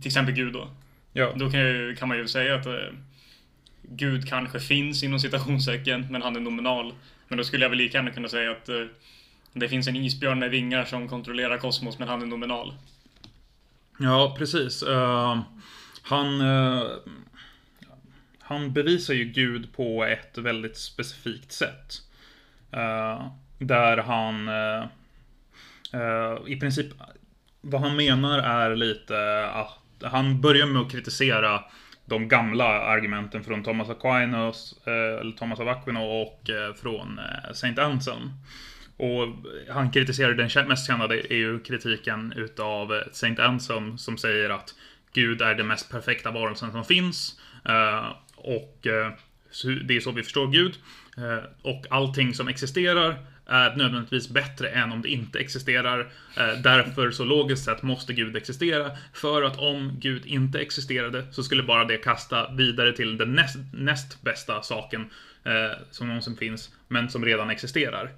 [0.00, 0.68] till exempel Gud då.
[1.12, 1.32] ja.
[1.36, 2.72] Då kan, ju, kan man ju säga att eh,
[3.82, 6.94] Gud kanske finns inom citationstecken, men han är nominal.
[7.28, 8.84] Men då skulle jag väl lika gärna kunna säga att eh,
[9.52, 12.74] det finns en isbjörn med vingar som kontrollerar kosmos, men han är nominal.
[13.98, 14.82] Ja, precis.
[14.82, 15.40] Eh,
[16.02, 16.82] han, eh,
[18.50, 22.02] han bevisar ju Gud på ett väldigt specifikt sätt.
[22.76, 23.26] Uh,
[23.58, 26.86] där han uh, i princip
[27.60, 31.64] vad han menar är lite att han börjar med att kritisera
[32.04, 36.50] de gamla argumenten från Thomas Aquinas, eller Thomas av Aquino och
[36.82, 37.20] från
[37.52, 38.30] Saint Anselm.
[38.96, 39.28] Och
[39.68, 44.74] han kritiserar den mest kända det är ju kritiken utav Saint Anselm som säger att
[45.12, 47.40] Gud är den mest perfekta varelsen som finns.
[48.40, 49.12] Och eh,
[49.84, 50.74] det är så vi förstår Gud.
[51.16, 56.00] Eh, och allting som existerar är nödvändigtvis bättre än om det inte existerar.
[56.36, 58.90] Eh, därför så logiskt sett måste Gud existera.
[59.12, 63.58] För att om Gud inte existerade så skulle bara det kasta vidare till den näst,
[63.72, 65.10] näst bästa saken
[65.90, 68.10] som någonsin finns, men som redan existerar.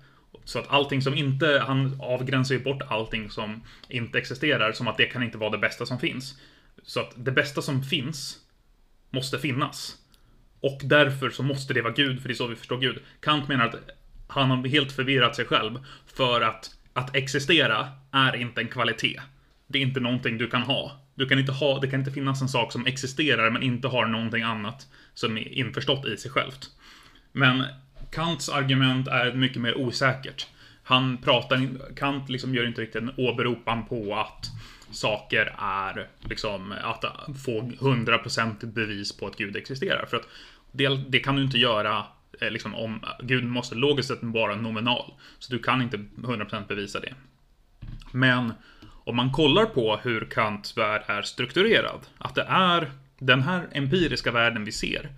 [0.44, 4.96] Så att allting som inte, han avgränsar ju bort allting som inte existerar som att
[4.96, 6.38] det kan inte vara det bästa som finns.
[6.82, 8.38] Så att det bästa som finns
[9.10, 9.96] måste finnas.
[10.62, 12.98] Och därför så måste det vara Gud, för det är så vi förstår Gud.
[13.20, 13.74] Kant menar att
[14.28, 15.78] han har helt förvirrat sig själv.
[16.06, 19.20] För att, att existera är inte en kvalitet.
[19.66, 21.00] Det är inte någonting du kan ha.
[21.14, 24.06] Du kan inte ha, det kan inte finnas en sak som existerar men inte har
[24.06, 26.70] någonting annat som är införstått i sig självt.
[27.32, 27.64] Men
[28.10, 30.46] Kants argument är mycket mer osäkert.
[30.82, 34.50] Han pratar, Kant liksom gör inte riktigt en åberopan på att
[34.90, 37.04] saker är liksom att
[37.44, 40.06] få 100% bevis på att Gud existerar.
[40.06, 40.28] För att
[40.72, 42.04] det, det kan du inte göra
[42.40, 45.14] eh, liksom om Gud måste logiskt sett vara nominal.
[45.38, 47.14] Så du kan inte 100% bevisa det.
[48.12, 48.52] Men
[49.04, 54.30] om man kollar på hur Kants värld är strukturerad, att det är den här empiriska
[54.30, 55.08] världen vi ser,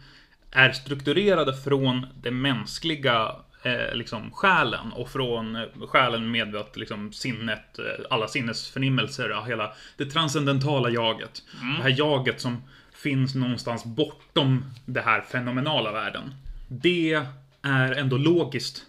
[0.50, 7.12] är strukturerade från det mänskliga eh, liksom själen och från eh, själen med att liksom
[7.12, 11.42] sinnet, eh, alla sinnesförnimmelser, hela det transcendentala jaget.
[11.76, 12.62] Det här jaget som
[13.04, 16.34] finns någonstans bortom det här fenomenala världen.
[16.68, 17.22] Det
[17.62, 18.86] är ändå logiskt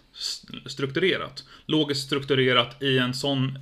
[0.66, 1.44] strukturerat.
[1.66, 3.58] Logiskt strukturerat i en sån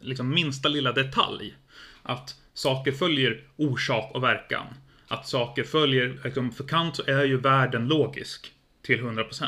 [0.00, 1.54] liksom minsta lilla detalj.
[2.02, 4.66] Att saker följer orsak och verkan.
[5.08, 9.42] Att saker följer, liksom, för Kant så är ju världen logisk till 100%.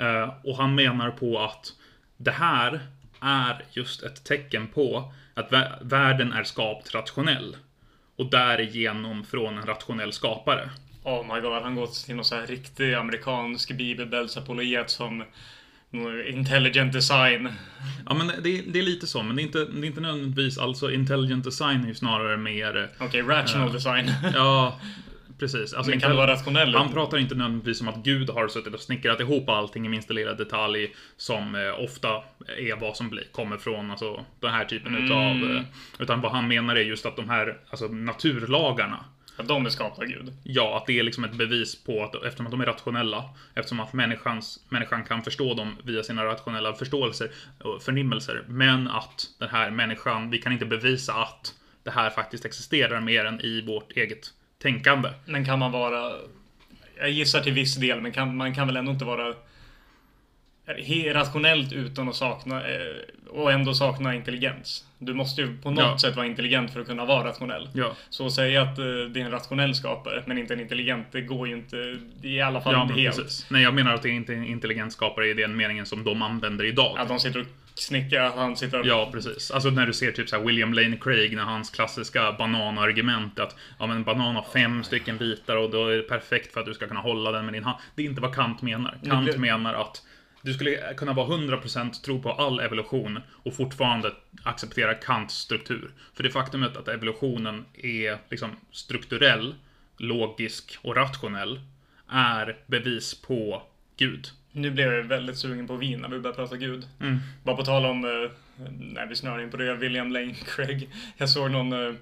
[0.00, 1.72] Uh, eh, och han menar på att
[2.16, 2.80] det här
[3.20, 7.56] är just ett tecken på att världen är skapt rationell.
[8.16, 10.70] Och därigenom från en rationell skapare.
[11.02, 15.24] Oh my god, han går till någon så här riktig amerikansk bibelbälsapologet som
[16.28, 17.48] intelligent design.
[18.06, 20.58] Ja, men det, det är lite så, men det är inte, det är inte nödvändigtvis,
[20.58, 24.12] alltså intelligent design är ju snarare mer, Okej, rational design.
[24.34, 24.80] ja,
[25.38, 25.74] precis.
[25.74, 26.74] Alltså, Men kan det vara rationell?
[26.74, 30.12] Han pratar inte nödvändigtvis om att Gud har suttit och snickrat ihop allting i minsta
[30.14, 32.08] lilla detalj som eh, ofta
[32.58, 35.56] är vad som blir, kommer från alltså, den här typen utav...
[35.56, 35.62] Eh,
[35.98, 39.04] utan vad han menar är just att de här alltså, naturlagarna
[39.36, 40.32] Att de är skapta av Gud.
[40.42, 43.24] Ja, att det är liksom ett bevis på att eftersom att de är rationella,
[43.54, 49.26] eftersom att människans, människan kan förstå dem via sina rationella förståelser och förnimmelser, men att
[49.38, 53.60] den här människan, vi kan inte bevisa att det här faktiskt existerar mer än i
[53.60, 54.32] vårt eget
[54.62, 55.08] tänkande.
[55.24, 56.12] Men kan man vara...
[56.98, 59.34] Jag gissar till viss del, men kan, man kan väl ändå inte vara
[61.12, 62.96] rationellt utan att sakna eh,
[63.30, 64.84] och ändå sakna intelligens.
[64.98, 65.98] Du måste ju på något Ja.
[65.98, 67.68] sätt vara intelligent för att kunna vara rationell.
[67.74, 67.92] Ja.
[68.10, 71.20] Så att säga att eh, det är en rationell skapare, men inte en intelligent, det
[71.20, 71.98] går ju inte.
[72.22, 73.16] I alla fall Ja, inte helt.
[73.16, 73.46] precis.
[73.50, 76.22] Nej, jag menar att det är inte en intelligent skapare i den meningen som de
[76.22, 76.98] använder idag.
[76.98, 77.46] Att de sitter och
[77.78, 78.82] snickrar, han sitter.
[78.84, 79.50] Ja, precis.
[79.50, 83.56] Alltså när du ser typ så här William Lane Craig när hans klassiska bananargument att
[83.78, 86.66] ja, men en banan har fem stycken bitar och då är det perfekt för att
[86.66, 87.78] du ska kunna hålla den med din hand.
[87.94, 88.98] Det är inte vad Kant menar.
[89.04, 90.02] Kant blir- menar att
[90.42, 94.12] du skulle kunna vara 100% tro på all evolution och fortfarande
[94.42, 95.90] acceptera Kants struktur.
[96.14, 99.54] För det faktumet att evolutionen är liksom strukturell,
[99.98, 101.60] logisk och rationell
[102.10, 103.62] är bevis på
[103.96, 104.28] Gud.
[104.56, 106.86] Nu blev jag väldigt sugen på vin när vi började prata Gud.
[107.00, 107.18] Mm.
[107.42, 108.30] Bara på tal om, eh,
[108.94, 110.88] när vi snör in på det, William Lane Craig.
[111.16, 111.94] Jag såg någon, eh,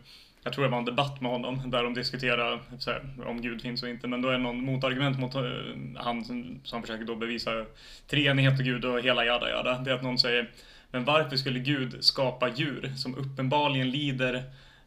[0.43, 3.63] jag tror det var en debatt med honom, där de diskuterar så här, om Gud
[3.63, 4.09] finns och inte.
[4.09, 5.43] Men då är det någon motargument mot eh,
[5.97, 7.65] han som, som försöker då bevisa
[8.07, 9.79] treenighet och Gud och hela jada jada.
[9.79, 10.51] Det är att någon säger,
[10.91, 14.43] men varför skulle Gud skapa djur som uppenbarligen lider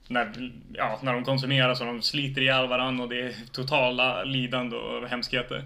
[0.07, 4.75] när, ja, när de konsumerar så de sliter ihjäl varandra och det är totala lidande
[4.75, 5.63] och hemskheter.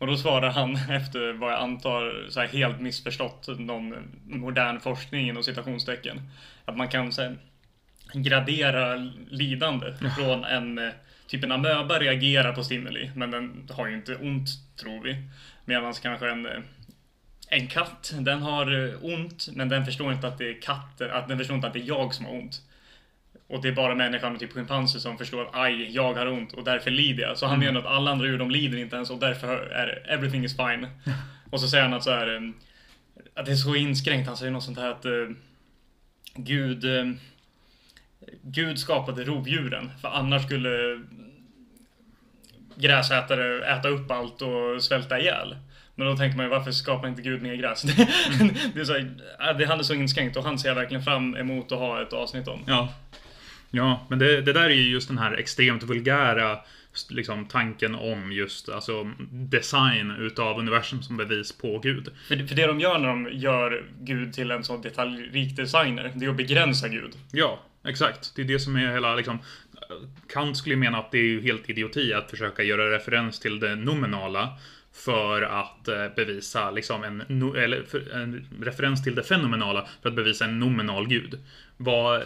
[0.00, 3.94] Och då svarar han efter vad jag antar så här helt missförstått någon
[4.24, 6.20] modern forskning inom citationstecken.
[6.64, 7.36] Att man kan så här,
[8.14, 8.94] gradera
[9.28, 10.90] lidande från en eh,
[11.26, 15.16] typ en amöba reagerar på stimuli men den har ju inte ont tror vi.
[15.64, 16.62] Medan kanske en eh,
[17.52, 21.28] en katt, den har eh, ont men den förstår inte att det är katten, att
[21.28, 22.62] den förstår inte att det är jag som har ont.
[23.50, 26.52] Och det är bara människan och typ schimpanser som förstår att aj, jag har ont
[26.52, 27.38] och därför lider jag.
[27.38, 30.44] Så han menar att alla andra djur de lider inte ens och därför är everything
[30.44, 30.86] is fine.
[31.50, 32.40] och så säger han att så här, eh,
[33.34, 34.28] att det är så inskränkt.
[34.28, 35.12] Han säger något sånt här att eh,
[36.34, 37.04] Gud eh,
[38.42, 41.00] Gud skapade rovdjuren för annars skulle
[42.74, 45.56] gräsätare äta upp allt och svälta ihjäl.
[45.94, 47.82] Men då tänker man ju varför skapar inte Gud mer gräs?
[48.74, 51.36] det, är så här, det han är så inskränkt och han ser jag verkligen fram
[51.36, 52.64] emot att ha ett avsnitt om.
[52.66, 52.88] Ja.
[53.70, 56.58] Ja, men det, det där är ju just den här extremt vulgära
[57.10, 62.08] liksom, tanken om just alltså, design utav universum som bevis på Gud.
[62.28, 66.12] För, det- för det de gör när de gör Gud till en sån detaljrik designer,
[66.14, 67.12] det är att begränsa Gud.
[67.32, 68.32] Ja, exakt.
[68.36, 69.38] Det är det som är hela liksom...
[70.32, 73.76] Kant skulle mena att det är ju helt idioti att försöka göra referens till det
[73.76, 74.48] nominala
[74.92, 77.20] för att eh, bevisa liksom en,
[77.56, 81.38] eller en referens till det fenomenala för att bevisa en nominal gud.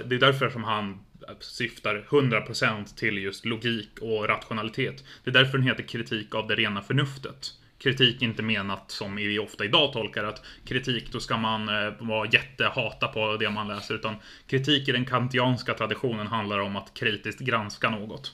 [0.07, 0.99] Det är därför som han
[1.41, 5.05] syftar 100% till just logik och rationalitet.
[5.25, 7.53] Det är därför den heter kritik av det rena förnuftet.
[7.79, 11.93] Kritik är inte menat som vi ofta idag tolkar att kritik, då ska man eh,
[11.99, 13.95] vara jättehata på det man läser.
[13.95, 14.15] Utan
[14.47, 18.33] kritik i den kantianska traditionen handlar om att kritiskt granska något.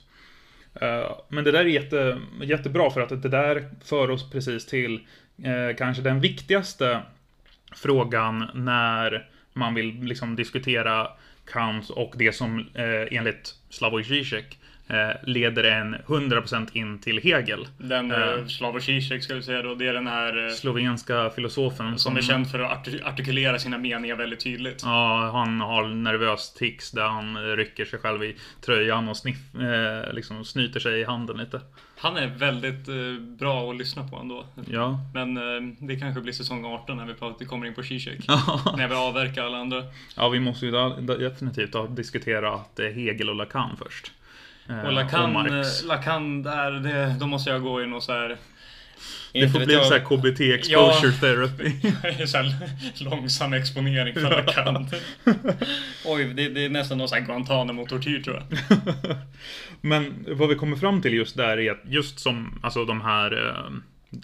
[0.74, 5.06] Eh, Men det där är jätte, jättebra för att det där för oss precis till
[5.42, 7.02] eh, kanske den viktigaste
[7.74, 11.08] frågan när man vill liksom diskutera
[11.52, 14.58] Kant och det som eh, enligt Slavoj Zizek
[15.22, 17.66] leder en 100% in till Hegel.
[17.78, 18.18] Den Eh.
[18.18, 22.16] uh, Slavoj Zizek ska vi säga då, det är den här eh, Slovenska filosofen som
[22.16, 24.82] är känd för att arti- artikulera sina meningar väldigt tydligt.
[24.84, 30.12] Ja, han har nervös tics där han rycker sig själv i tröjan och sniff, eh,
[30.14, 31.60] liksom snyter sig i handen lite.
[31.98, 34.44] Han är väldigt eh, bra att lyssna på ändå.
[34.70, 34.98] Ja.
[35.14, 38.18] Men eh, det kanske blir säsong 18 när vi pratar, kommer in på Zizek.
[38.76, 39.82] när vi avverkar alla andra.
[40.16, 40.72] Ja, vi måste ju
[41.18, 44.12] definitivt ha diskuterat eh, Hegel och Lacan först.
[44.70, 45.82] Eh, Och Lacan, Marx.
[45.82, 48.36] eh, Lacan där, det, då måste jag gå in och så här.
[49.32, 51.72] Det får bli så här KBT exposure therapy.
[52.26, 52.54] så här
[53.04, 54.88] långsam exponering för Lacan.
[56.04, 58.46] Oj, det, det är nästan någon sån här Guantanamo-tortyr tror jag.
[59.80, 63.48] Men vad vi kommer fram till just där är att just som alltså de här
[63.48, 63.72] eh,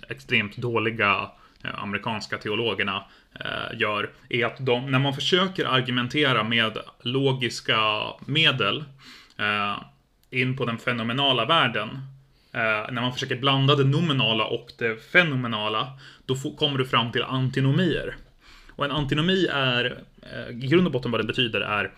[0.09, 1.31] extremt dåliga
[1.65, 3.05] eh, amerikanska teologerna
[3.41, 7.79] eh, gör, är att de, när man försöker argumentera med logiska
[8.27, 8.85] medel
[9.39, 9.77] eh,
[10.31, 11.89] in på den fenomenala världen,
[12.53, 15.93] eh, när man försöker blanda det nominala och det fenomenala,
[16.27, 18.17] då får, kommer du fram till antinomier.
[18.71, 21.91] Och en antinomi är, eh, i grund och botten vad det betyder är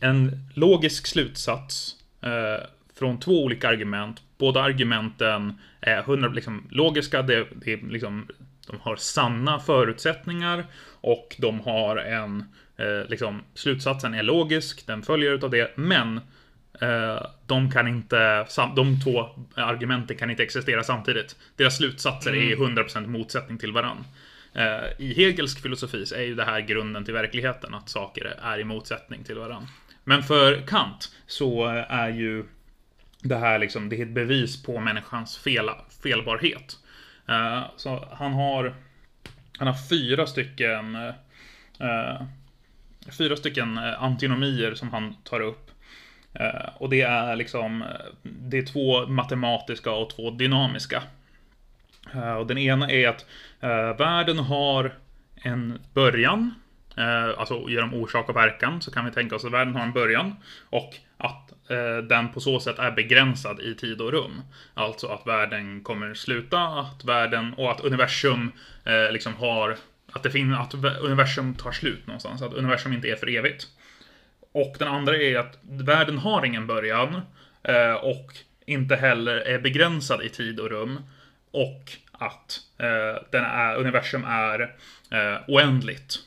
[0.00, 2.66] en logisk slutsats eh,
[2.98, 4.22] från två olika argument.
[4.38, 8.26] Båda argumenten är 100 liksom, logiska, det, det är liksom,
[8.66, 10.64] de har sanna förutsättningar
[11.00, 12.44] och de har en,
[12.76, 16.20] eh, liksom, slutsatsen är logisk, den följer utav det, men
[17.46, 21.36] de kan inte, de två argumenten kan inte existera samtidigt.
[21.56, 24.04] Deras slutsatser är 100% motsättning till varann.
[24.52, 28.58] Eh, I Hegels filosofi så är ju det här grunden till verkligheten, att saker är
[28.58, 29.66] i motsättning till varann.
[30.04, 32.44] Men för Kant så är ju
[33.22, 35.70] det här liksom, det är ett bevis på människans fel,
[36.02, 36.78] felbarhet.
[37.28, 38.74] Eh, så han har,
[39.58, 40.94] han har fyra stycken
[41.80, 42.22] eh,
[43.18, 45.69] fyra stycken eh, antinomier som han tar upp.
[46.32, 47.88] Eh, och det är liksom, eh,
[48.22, 51.02] det är två matematiska och två dynamiska.
[52.14, 53.26] Eh, och den ena är att
[53.98, 54.94] världen har
[55.34, 56.54] en början,
[57.36, 60.36] alltså genom orsak och verkan så kan vi tänka oss att världen har en början
[60.70, 61.52] och att
[62.08, 64.42] den på så sätt är begränsad i tid och rum.
[64.74, 68.52] Alltså att världen kommer sluta, att världen och att universum
[69.10, 69.76] liksom har
[70.12, 73.66] att det finns, att universum tar slut någonstans, att universum inte är för evigt.
[74.52, 77.20] Och den andra är att världen har ingen början
[77.62, 78.34] eh, och
[78.66, 81.00] inte heller är begränsad i tid och rum.
[81.50, 84.60] Och att eh, den är, universum är
[85.10, 86.18] eh, oändligt.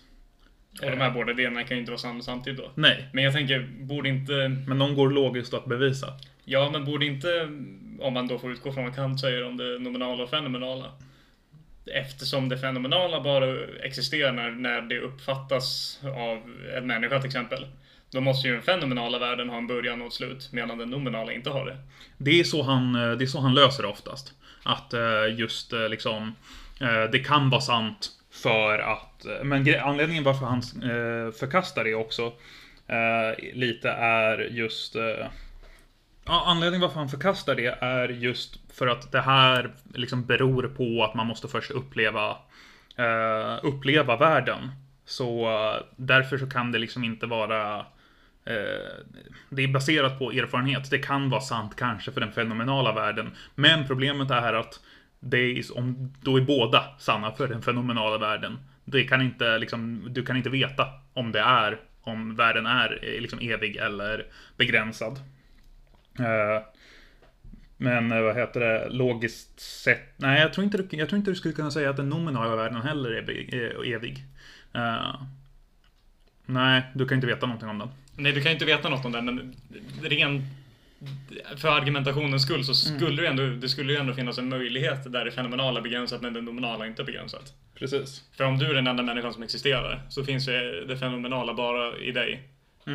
[0.82, 2.72] Och de här båda delarna kan ju inte vara sanna samtidigt då.
[2.76, 4.50] Nej, Men jag tänker, borde inte...
[4.68, 6.08] men de går logiskt att bevisa.
[6.46, 7.44] Ja, men borde inte,
[8.00, 10.92] om man då får utgå från vad Kant säger om det nominala och fenomenala.
[11.86, 16.42] Eftersom det fenomenala bara existerar när, när det uppfattas av
[16.78, 17.66] en människa till exempel.
[18.14, 21.32] Då måste ju den fenomenala världen ha en början och ett slut, medan den nominala
[21.32, 21.78] inte har det.
[22.18, 24.34] Det är så han, eh, det är så han löser det oftast.
[24.64, 26.36] Att eh, just eh, liksom,
[27.12, 30.62] det kan vara sant för att, men anledningen varför han
[31.34, 32.34] förkastar det också
[33.54, 34.96] lite är just,
[36.26, 41.04] ja, anledningen varför han förkastar det är just för att det här liksom beror på
[41.04, 42.38] att man måste först uppleva,
[43.62, 44.72] uppleva världen.
[45.06, 45.50] Så
[45.96, 47.86] därför så kan det liksom inte vara
[48.46, 49.06] Eh,
[49.50, 50.90] det är baserat på erfarenhet.
[50.90, 53.32] Det kan vara sant kanske för den fenomenala världen.
[53.56, 54.80] Men problemet är att
[55.20, 58.58] det är, om, då är båda sanna för den fenomenala världen.
[58.86, 63.22] Det kan inte, liksom, du kan inte veta om det är, om världen är eh,
[63.22, 64.26] liksom evig eller
[64.58, 65.20] begränsad.
[66.20, 66.64] Eh,
[67.78, 71.36] men vad heter det, logiskt sett, nej jag tror inte, du- jag tror inte du
[71.36, 74.24] skulle kunna säga att den nominala världen heller är, evig.
[76.46, 77.90] Nej, du kan inte veta någonting om den.
[78.16, 79.56] Nej, du kan ju inte veta något om det, men
[80.02, 80.44] ren...
[81.58, 85.26] För argumentationens skull så skulle det, ändå, det skulle ju ändå finnas en möjlighet där
[85.26, 87.54] det fenomenala är begränsat men det nominala inte är begränsat.
[87.76, 88.24] Precis.
[88.38, 91.98] För om du är den enda människan som existerar så finns ju det fenomenala bara
[91.98, 92.44] i dig.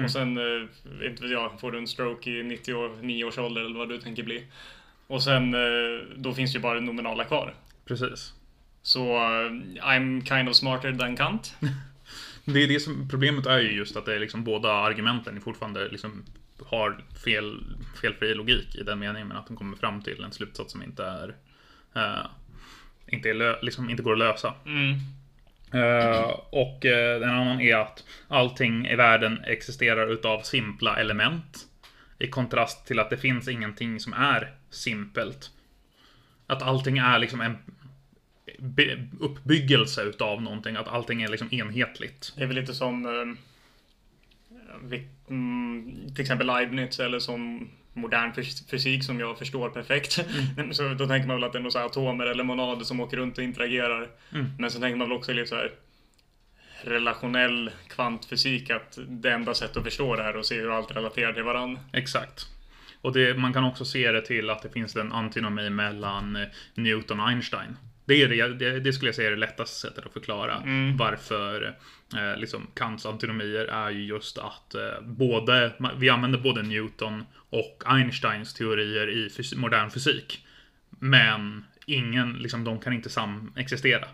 [0.05, 3.79] Och sen, eh, inte vet jag, får du en stroke i 99 års ålder eller
[3.79, 4.45] vad du tänker bli.
[5.07, 5.61] Och sen, eh,
[6.17, 7.55] då finns ju bara det nominala kvar.
[7.85, 8.33] Precis.
[8.83, 9.51] Så eh,
[9.83, 11.55] I'm kind of smarter than Kant.
[12.53, 15.89] Det är det som, problemet är ju just att det är liksom båda argumenten fortfarande
[15.89, 16.25] liksom
[16.67, 17.65] har fel,
[18.03, 21.05] felfri logik i den meningen, men att de kommer fram till en slutsats som inte
[21.05, 21.35] är
[21.95, 22.27] eh,
[23.07, 24.55] inte, är liksom inte går att lösa.
[24.67, 24.95] Mm.
[25.73, 31.59] Eh, och eh, en annan är att allting i världen existerar utav simpla element.
[32.19, 35.51] I kontrast till att det finns ingenting som är simpelt.
[36.47, 37.59] Att allting är liksom en
[39.21, 40.77] uppbyggelse utav någonting.
[40.77, 42.33] Att allting är liksom enhetligt.
[42.37, 49.05] Det är väl lite som eh, mm, till exempel Leibniz eller som modern fys- fysik
[49.05, 50.13] som jag förstår perfekt.
[50.73, 53.39] så då tänker man väl att det är några atomer eller monader som åker runt
[53.39, 54.09] och interagerar.
[54.59, 55.73] Men så tänker man väl också lite så här
[56.83, 60.97] relationell kvantfysik att det enda sättet att förstå det här är att se hur allt
[60.97, 61.81] relaterar till varandra.
[61.93, 62.47] Exakt.
[63.01, 66.49] Och det, man kan också se det till att det finns en antinomi mellan eh,
[66.75, 67.77] Newton och Einstein.
[68.09, 70.63] Det, är det, det, det skulle jag säga är det lättaste sättet att förklara
[70.99, 71.77] varför
[72.17, 77.83] eh, liksom Kants antinomier är ju just att eh, både, vi använder både Newton och
[77.87, 80.47] Einsteins teorier i fys- modern fysik.
[80.91, 84.05] Men ingen, liksom, de kan inte samexistera.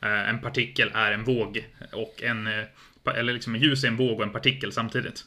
[0.00, 2.46] Eh, en partikel är en våg och en,
[3.14, 5.24] eller liksom en ljus är en våg och en partikel samtidigt.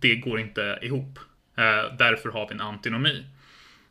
[0.00, 1.18] Det går inte ihop.
[1.56, 3.26] Eh, därför har vi en antinomi.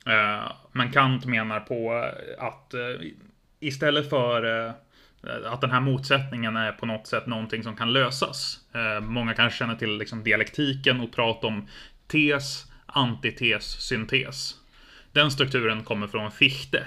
[0.05, 2.73] Eh, men Kant menar på att
[3.61, 4.73] istället för eh,
[5.45, 8.59] att den här motsättningen är på något sätt någonting som kan lösas.
[8.73, 11.67] Eh, många kanske känner till liksom dialektiken och pratar om
[12.07, 14.55] tes, antites, syntes.
[15.11, 16.85] Den strukturen kommer från Fichte.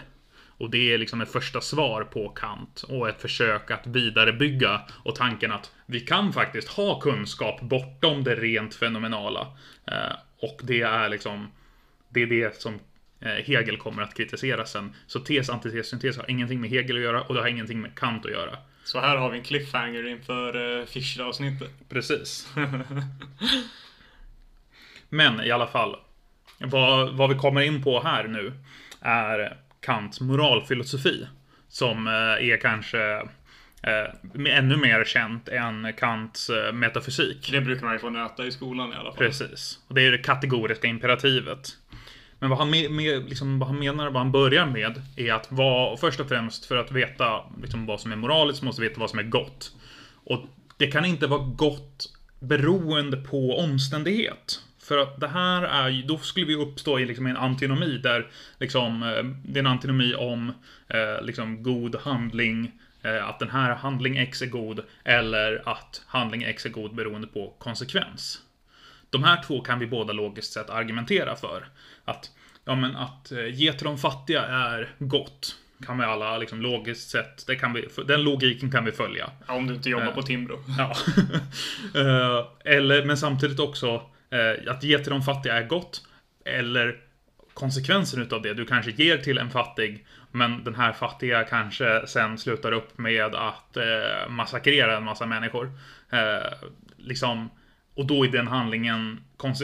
[0.58, 5.14] Och det är liksom ett första svar på Kant och ett försök att vidarebygga och
[5.14, 9.46] tanken att vi kan faktiskt ha kunskap bortom det rent fenomenala.
[9.86, 11.50] Eh, och det är liksom
[12.08, 12.78] det är det som
[13.28, 14.94] Hegel kommer att kritisera sen.
[15.06, 17.94] Så tes, antites, syntes har ingenting med Hegel att göra och det har ingenting med
[17.94, 18.56] Kant att göra.
[18.84, 21.70] Så här har vi en cliffhanger inför uh, Fischer-avsnittet.
[21.88, 22.48] Precis.
[25.08, 25.96] Men i alla fall.
[26.58, 28.52] Vad, vad vi kommer in på här nu
[29.00, 31.26] är Kants moralfilosofi.
[31.68, 33.14] Som eh, är kanske
[33.82, 37.48] eh, ännu mer känt än Kants eh, metafysik.
[37.52, 39.18] Det brukar man ju få nöta i skolan i alla fall.
[39.18, 39.78] Precis.
[39.88, 41.76] Och det är det kategoriska imperativet.
[42.44, 45.46] Men vad han, med, med, liksom, vad han menar, vad han börjar med, är att
[45.50, 49.10] vad, först och främst för att veta liksom, vad som är moraliskt, måste veta vad
[49.10, 49.72] som är gott.
[50.24, 50.44] Och
[50.76, 54.62] det kan inte vara gott beroende på omständighet.
[54.78, 58.26] För att det här är ju, då skulle vi uppstå i liksom en antinomi där
[58.58, 60.52] liksom, eh, det är en antinomi om
[60.88, 62.72] eh, liksom god handling,
[63.02, 67.26] eh, att den här handling X är god, eller att handling X är god beroende
[67.26, 68.40] på konsekvens.
[69.14, 71.68] De här två kan vi båda logiskt sett argumentera för.
[72.04, 72.30] Att,
[72.64, 75.56] ja men att eh, ge till de fattiga är gott.
[75.86, 79.30] Kan vi alla liksom logiskt sett, det kan vi, den logiken kan vi följa.
[79.46, 80.14] Ja, om du inte jobbar Eh.
[80.14, 80.58] på Timbro.
[80.78, 80.94] Ja.
[82.00, 86.02] Eh, eller, men samtidigt också eh, att ge till de fattiga är gott.
[86.44, 86.96] Eller
[87.54, 88.54] konsekvensen utav det.
[88.54, 93.34] Du kanske ger till en fattig, men den här fattiga kanske sen slutar upp med
[93.34, 95.72] att eh, massakrera en massa människor.
[96.10, 96.52] Eh,
[96.96, 97.50] liksom,
[97.94, 99.20] och då är den handlingen,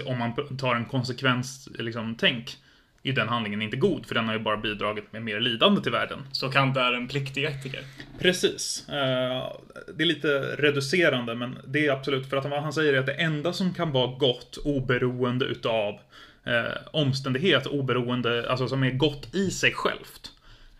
[0.06, 2.56] om man tar en konsekvens, liksom, tänk,
[3.02, 5.92] är den handlingen inte god, för den har ju bara bidragit med mer lidande till
[5.92, 6.18] världen.
[6.32, 7.80] Så Kant är en pliktig etiker.
[8.18, 8.88] Precis.
[8.88, 9.52] Eh,
[9.94, 10.28] Det är lite
[10.58, 13.74] reducerande, men det är absolut för att vad han säger är att det enda som
[13.74, 15.98] kan vara gott oberoende utav
[16.44, 20.32] eh, omständighet, oberoende, alltså som är gott i sig självt.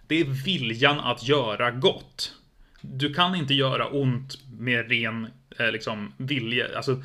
[0.07, 2.32] Det är viljan att göra gott.
[2.80, 5.28] Du kan inte göra ont med ren
[5.59, 6.66] eh, liksom, vilja.
[6.76, 7.03] Alltså,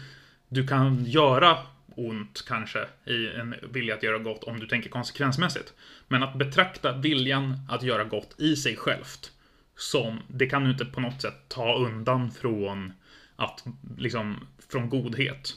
[0.55, 5.73] du kan göra ont kanske i en vilja att göra gott om du tänker konsekvensmässigt.
[6.07, 9.31] Men att betrakta viljan att göra gott i sig självt
[9.77, 12.93] som, det kan du inte på något sätt ta undan från
[13.35, 13.63] att,
[13.97, 15.53] liksom, från godhet.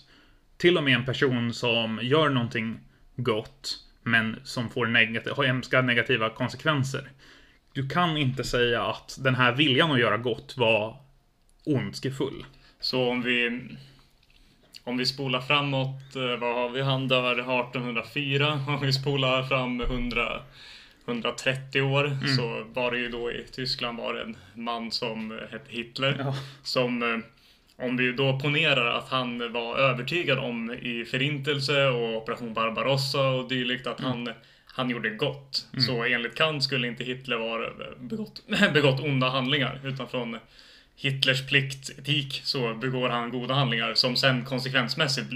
[0.57, 2.81] Till och med en person som gör någonting
[3.17, 7.11] gott, men som får negativ, har hemska negativa konsekvenser.
[7.73, 10.97] Du kan inte säga att den här viljan att göra gott var
[11.65, 12.45] ondskefull.
[12.81, 13.61] Så om vi...
[14.89, 16.83] Om vi spolar framåt, eh, vad har vi?
[16.83, 18.61] Han dör 1804.
[18.69, 20.41] Om vi spolar fram 100,
[21.07, 22.37] 130 år Mm.
[22.37, 26.17] så var det ju då i Tyskland var det en man som eh, hette Hitler.
[26.19, 26.35] Ja.
[26.63, 27.19] Som, eh,
[27.87, 33.49] om vi då ponerar att han var övertygad om i Förintelse och Operation Barbarossa och
[33.49, 34.11] dylikt att Mm.
[34.11, 34.29] han,
[34.67, 35.67] han gjorde gott.
[35.87, 37.71] Så enligt Kant skulle inte Hitler vara
[38.01, 38.43] begått,
[38.75, 40.39] begått onda handlingar utan från
[41.01, 45.33] Hitlers pliktetik så begår han goda handlingar som sen konsekvensmässigt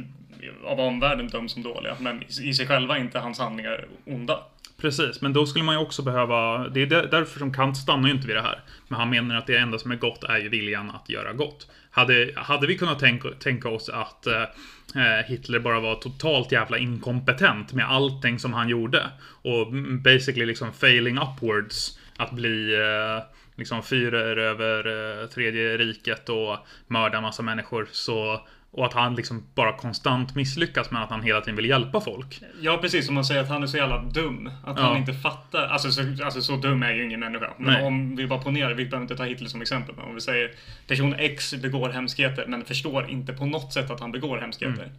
[0.64, 1.96] av omvärlden döms som dåliga.
[2.00, 4.42] Men i sig själva är inte hans handlingar onda.
[4.82, 6.68] Precis, men då skulle man ju också behöva...
[6.68, 8.60] Det är därför som Kant stannar ju inte vid det här.
[8.88, 11.70] Men han menar att det enda som är gott är ju viljan att göra gott.
[11.90, 16.78] Hade, hade vi kunnat tänka, tänka oss att eh, eh Hitler bara var totalt jävla
[16.78, 19.10] inkompetent med allting som han gjorde
[19.42, 19.72] och
[20.04, 23.24] basically liksom failing upwards att bli eh,
[23.62, 24.86] liksom fyrer över
[25.22, 26.56] eh, tredje riket och
[26.86, 28.40] mörda massa människor så
[28.74, 32.40] och att han liksom bara konstant misslyckas med att han hela tiden vill hjälpa folk.
[32.60, 34.50] Ja, precis som man säger att han är så jävla dum.
[34.64, 34.82] Att Ja.
[34.82, 35.66] han inte fattar.
[35.66, 37.50] Alltså så, alltså så dum är ju ingen människa.
[37.58, 37.82] Men Nej.
[37.82, 39.94] om vi bara ponerar, vi behöver inte ta Hitler som exempel.
[39.96, 40.50] Men om vi säger
[40.86, 44.82] person X begår hemskheter men förstår inte på något sätt att han begår hemskheter.
[44.82, 44.94] Mm.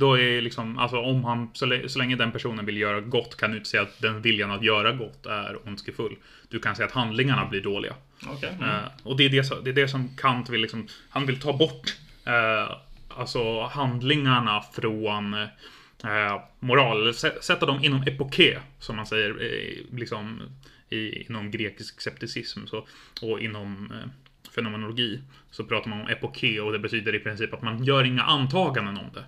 [0.00, 3.36] Då är liksom, alltså om han, så, lä- så länge den personen vill göra gott
[3.36, 6.16] kan du inte säga att den viljan att göra gott är ondskefull.
[6.48, 7.94] Du kan säga att handlingarna blir dåliga.
[8.28, 8.50] Okej.
[8.60, 11.40] Eh, och det är det, som- det är det som Kant vill liksom, han vill
[11.40, 11.96] ta bort
[12.26, 12.76] eh,
[13.08, 20.40] alltså handlingarna från eh, moral, sätta dem inom epoké, som man säger, eh, liksom
[20.90, 22.86] i, inom grekisk skepticism så,
[23.22, 24.10] och inom eh,
[24.54, 25.20] fenomenologi
[25.50, 28.96] så pratar man om epoké och det betyder i princip att man gör inga antaganden
[28.96, 29.24] om det.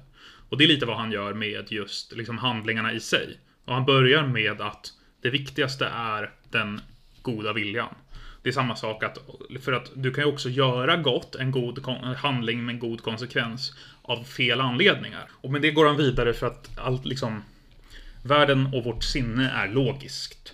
[0.52, 3.38] Och det är lite vad han gör med just liksom handlingarna i sig.
[3.64, 4.92] Och han börjar med att
[5.22, 6.80] det viktigaste är den
[7.22, 7.94] goda viljan.
[8.42, 9.18] Det är samma sak att,
[9.60, 11.86] för att du kan ju också göra gott, en god
[12.16, 15.28] handling med en god konsekvens, av fel anledningar.
[15.30, 17.42] Och med det går han vidare för att allt liksom,
[18.22, 20.52] världen och vårt sinne är logiskt.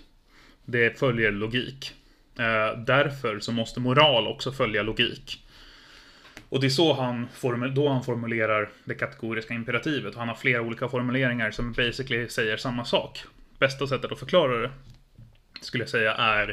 [0.65, 1.93] Det följer logik.
[2.37, 5.43] Eh, därför så måste moral också följa logik.
[6.49, 7.27] Och det är så han,
[7.75, 10.13] då han formulerar det kategoriska imperativet.
[10.13, 13.19] Och han har flera olika formuleringar som basically säger samma sak.
[13.59, 14.71] Bästa sättet att förklara det
[15.61, 16.49] skulle jag säga är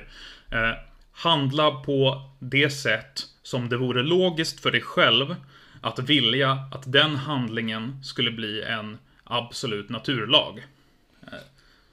[0.53, 0.75] eh,
[1.13, 5.35] handla på det sätt som det vore logiskt för dig själv
[5.81, 10.65] att vilja att den handlingen skulle bli en absolut naturlag.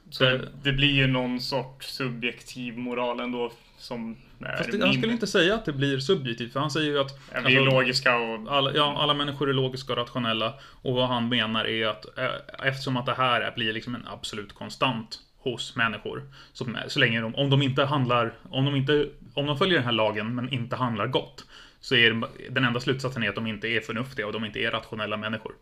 [0.10, 4.90] Så Det- det blir ju någon sorts subjektiv moral ändå som är Fast det, han
[4.90, 7.20] min- skulle inte säga att det blir subjektivt, för han säger ju att...
[7.34, 8.56] Ja, Vi är alltså, logiska och...
[8.58, 10.54] alla, ja, alla människor är logiska och rationella.
[10.82, 14.08] Och vad han menar är att eh, eftersom att det här är- blir liksom en
[14.08, 16.24] absolut konstant hos människor.
[16.54, 19.86] Så, så länge de, om de inte handlar, om de inte, om de följer den
[19.86, 21.46] här lagen men inte handlar gott.
[21.82, 24.60] Så är det- den enda slutsatsen är att de inte är förnuftiga och de inte
[24.60, 25.54] är rationella människor.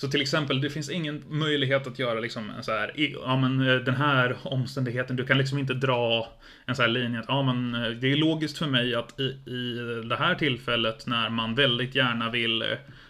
[0.00, 3.68] Så till exempel, det finns ingen möjlighet att göra liksom en så här, ja men
[3.68, 6.28] eh, den här omständigheten, du kan liksom inte dra
[6.66, 9.22] en så här linje att, ja men eh, det är logiskt för mig att i,
[9.50, 9.74] i
[10.08, 12.62] det här tillfället när man väldigt gärna vill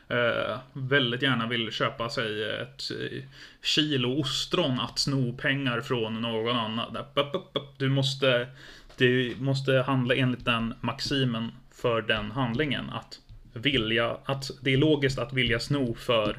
[0.09, 3.23] eh, väldigt gärna vill köpa sig ett eh,
[3.63, 6.97] kilo ostron att sno pengar från någon annan.
[7.79, 8.47] Du måste,
[8.97, 12.91] du måste handla enligt den maximen för den handlingen.
[12.91, 13.19] Att
[13.53, 16.39] vilja, att det är logiskt att vilja sno för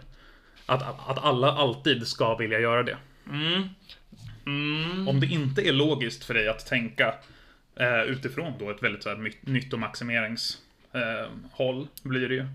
[0.66, 2.98] att, att alla alltid ska vilja göra det.
[3.30, 3.64] Mm.
[4.46, 5.08] Mm.
[5.08, 7.14] Om det inte är logiskt för dig att tänka
[7.76, 12.46] eh, utifrån då ett väldigt så här, nyttomaximeringshåll eh, blir det ju.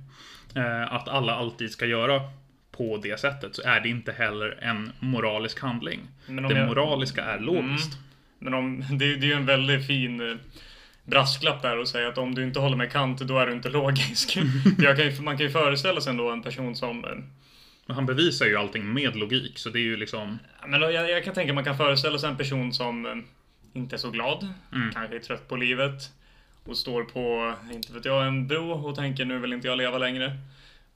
[0.54, 2.20] Eh, att alla alltid ska göra
[2.70, 6.00] på det sättet så är det inte heller en moralisk handling.
[6.26, 7.98] Det jag- moraliska är logiskt.
[8.38, 10.36] Men om, det, det är ju en väldigt fin eh,
[11.04, 13.68] brasklapp där och säga att om du inte håller med Kant, då är du inte
[13.68, 14.34] logisk.
[14.96, 17.04] kan ju, man kan ju föreställa sig ändå en person som...
[17.86, 21.24] Men han bevisar ju allting med logik så det är ju liksom Men jag, jag
[21.24, 23.12] kan tänka man kan föreställa sig en person som eh,
[23.72, 24.92] inte är så glad, Mm.
[24.92, 26.12] kanske är trött på livet
[26.64, 29.98] och står på, inte vet jag, en bro och tänker nu vill inte jag leva
[29.98, 30.32] längre.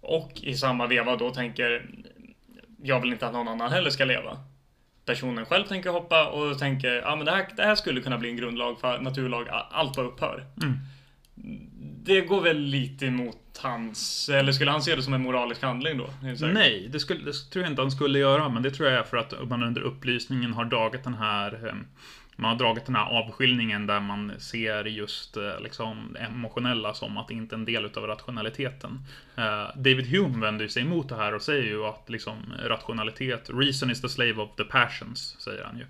[0.01, 1.87] Och i samma veva då tänker
[2.83, 4.39] jag vill inte att någon annan heller ska leva.
[5.05, 8.31] Personen själv tänker hoppa och tänker ja men det här, det här skulle kunna bli
[8.31, 10.45] en grundlag, för naturlag, allt vad upphör.
[10.63, 10.79] Mm.
[12.05, 15.99] Det går väl lite emot hans, eller skulle han se det som en moralisk handling
[15.99, 16.11] då?
[16.47, 19.03] Nej, det, skulle, det tror jag inte han skulle göra, men det tror jag är
[19.03, 21.75] för att man under upplysningen har dragit den här eh,
[22.41, 27.29] man har dragit den här avskiljningen där man ser just eh, liksom emotionella som att
[27.29, 29.03] det inte är en del utav rationaliteten.
[29.37, 33.91] Eh, David Hume vänder sig emot det här och säger ju att liksom rationalitet, reason
[33.91, 35.87] is the slave of the passions, säger han ju.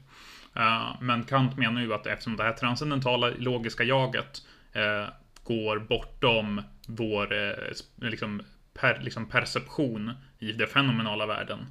[0.63, 4.43] Eh, men Kant menar ju att eftersom det här transcendentala logiska jaget
[5.45, 6.63] går bortom
[6.97, 8.43] vår eh, liksom,
[8.75, 11.67] per, liksom perception i den fenomenala världen.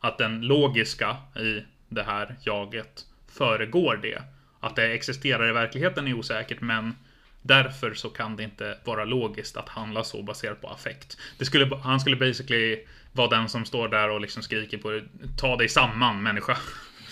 [0.00, 4.22] Att den logiska i det här jaget föregår det.
[4.60, 6.94] Att det existerar i verkligheten är osäkert, men
[7.42, 11.16] därför så kan det inte vara logiskt att handla så baserat på affekt.
[11.38, 15.00] Det skulle, han skulle basically vara den som står där och liksom skriker på
[15.36, 16.56] ta dig samman människa.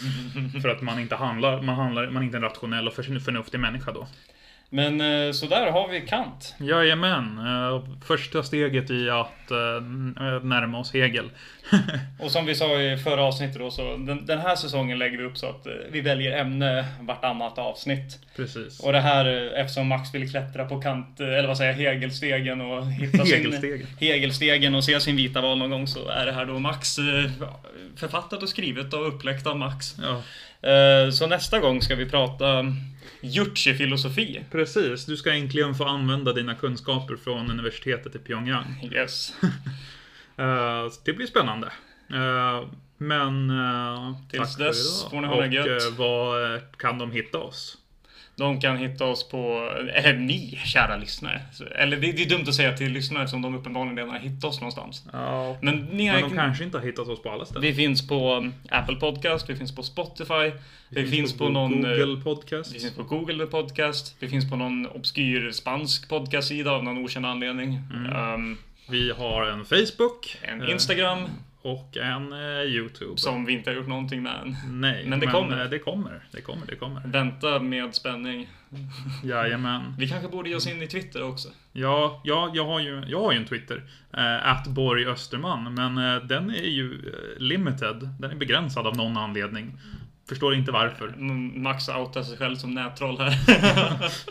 [0.62, 3.60] För att man inte handlar, man handlar, man är inte en rationell och för- förnuftig
[3.60, 4.08] människa då.
[4.74, 6.54] Men eh, så där har vi Kant.
[6.58, 9.82] Jajamän, eh, första steget i att eh,
[10.42, 11.30] närma oss Hegel.
[12.20, 15.24] Och som vi sa i förra avsnittet då, så den, den här säsongen lägger vi
[15.24, 18.18] upp så att vi väljer ämne vartannat avsnitt.
[18.36, 18.80] Precis.
[18.80, 22.86] Och det här, eftersom Max vill klättra på kant, eller vad säger jag, Hegelstegen och
[22.86, 23.86] hitta Hegelstegen.
[23.86, 26.96] sin Hegelstegen och se sin vita val någon gång så är det här då Max
[27.96, 29.96] författat och skrivet och uppläckt av Max.
[30.02, 30.22] Ja,
[31.12, 32.64] Så nästa gång ska vi prata
[33.20, 34.44] Juche-filosofi.
[34.50, 35.06] precis.
[35.06, 38.90] Du ska äntligen få använda dina kunskaper från universitetet i Pyongyang.
[38.92, 39.32] Yes.
[40.36, 41.66] Eh, det blir spännande.
[42.10, 43.52] Eh, men
[44.30, 45.10] Tills tack för dess idag.
[45.10, 45.82] får ni ha det Och gött.
[45.92, 47.78] eh, var eh, kan de hitta oss?
[48.42, 51.40] De kan hitta oss på, eller ni kära lyssnare.
[51.74, 54.44] Eller det, det är dumt att säga till lyssnare som de uppenbarligen redan har hittat
[54.44, 55.04] oss någonstans.
[55.12, 57.62] Ja, Men ni men de kanske inte har hittat oss på alla ställen.
[57.62, 60.52] Vi finns på Apple Podcast, vi finns på Spotify,
[60.88, 61.84] vi, finns, på, någon...
[61.84, 62.74] eh, Google Podcast.
[62.74, 67.26] Vi finns på Google Podcast, vi finns på någon obskyr spansk podcastsida av någon okänd
[67.26, 67.78] anledning.
[67.94, 68.12] Mm.
[68.12, 70.36] Ehm, Vi har en Facebook.
[70.42, 71.18] en eh, Instagram
[71.62, 73.16] Och en eh, YouTube.
[73.16, 74.56] som vi inte har gjort någonting med än.
[74.80, 75.64] Nej, Men det kommer.
[75.64, 76.24] eh, Det kommer.
[76.30, 76.66] Det kommer.
[76.66, 77.02] Det kommer.
[77.06, 78.48] Vänta med spänning.
[79.24, 79.94] Jajamän.
[79.98, 81.48] Vi kanske borde ge oss in i Twitter också.
[81.72, 83.82] Ja, ja jag, har ju, jag har ju en Twitter.
[84.42, 85.74] Att Borg Österman.
[85.74, 88.08] Men eh, den är ju eh, limited.
[88.20, 89.72] Den är begränsad av någon anledning.
[90.28, 91.08] Förstår inte varför.
[91.08, 93.32] M- Max outar sig själv som nättroll här.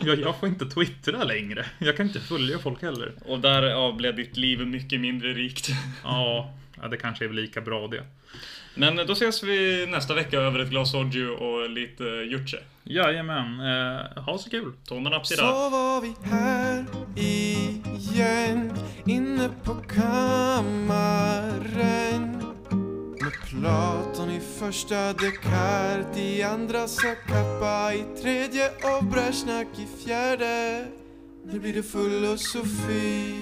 [0.06, 1.66] Jag, jag får inte twittra längre.
[1.78, 3.12] Jag kan inte följa folk heller.
[3.26, 5.68] Och därav blev ditt liv mycket mindre rikt.
[6.04, 8.04] Ja, ja det kanske är väl lika bra det.
[8.74, 12.58] Men då ses vi nästa vecka över ett glas soju och lite Juche.
[12.84, 13.60] Jajamän.
[13.60, 14.72] Uh, ha så kul.
[14.84, 15.42] Tomen up sida.
[15.42, 18.72] Så var vi här igen
[19.06, 20.72] Inne på kammaren
[23.20, 30.86] Med Platon i första Descartes i andra Sakappa i tredje och Brezjnak i fjärde
[31.44, 33.34] Nu blir det filosofi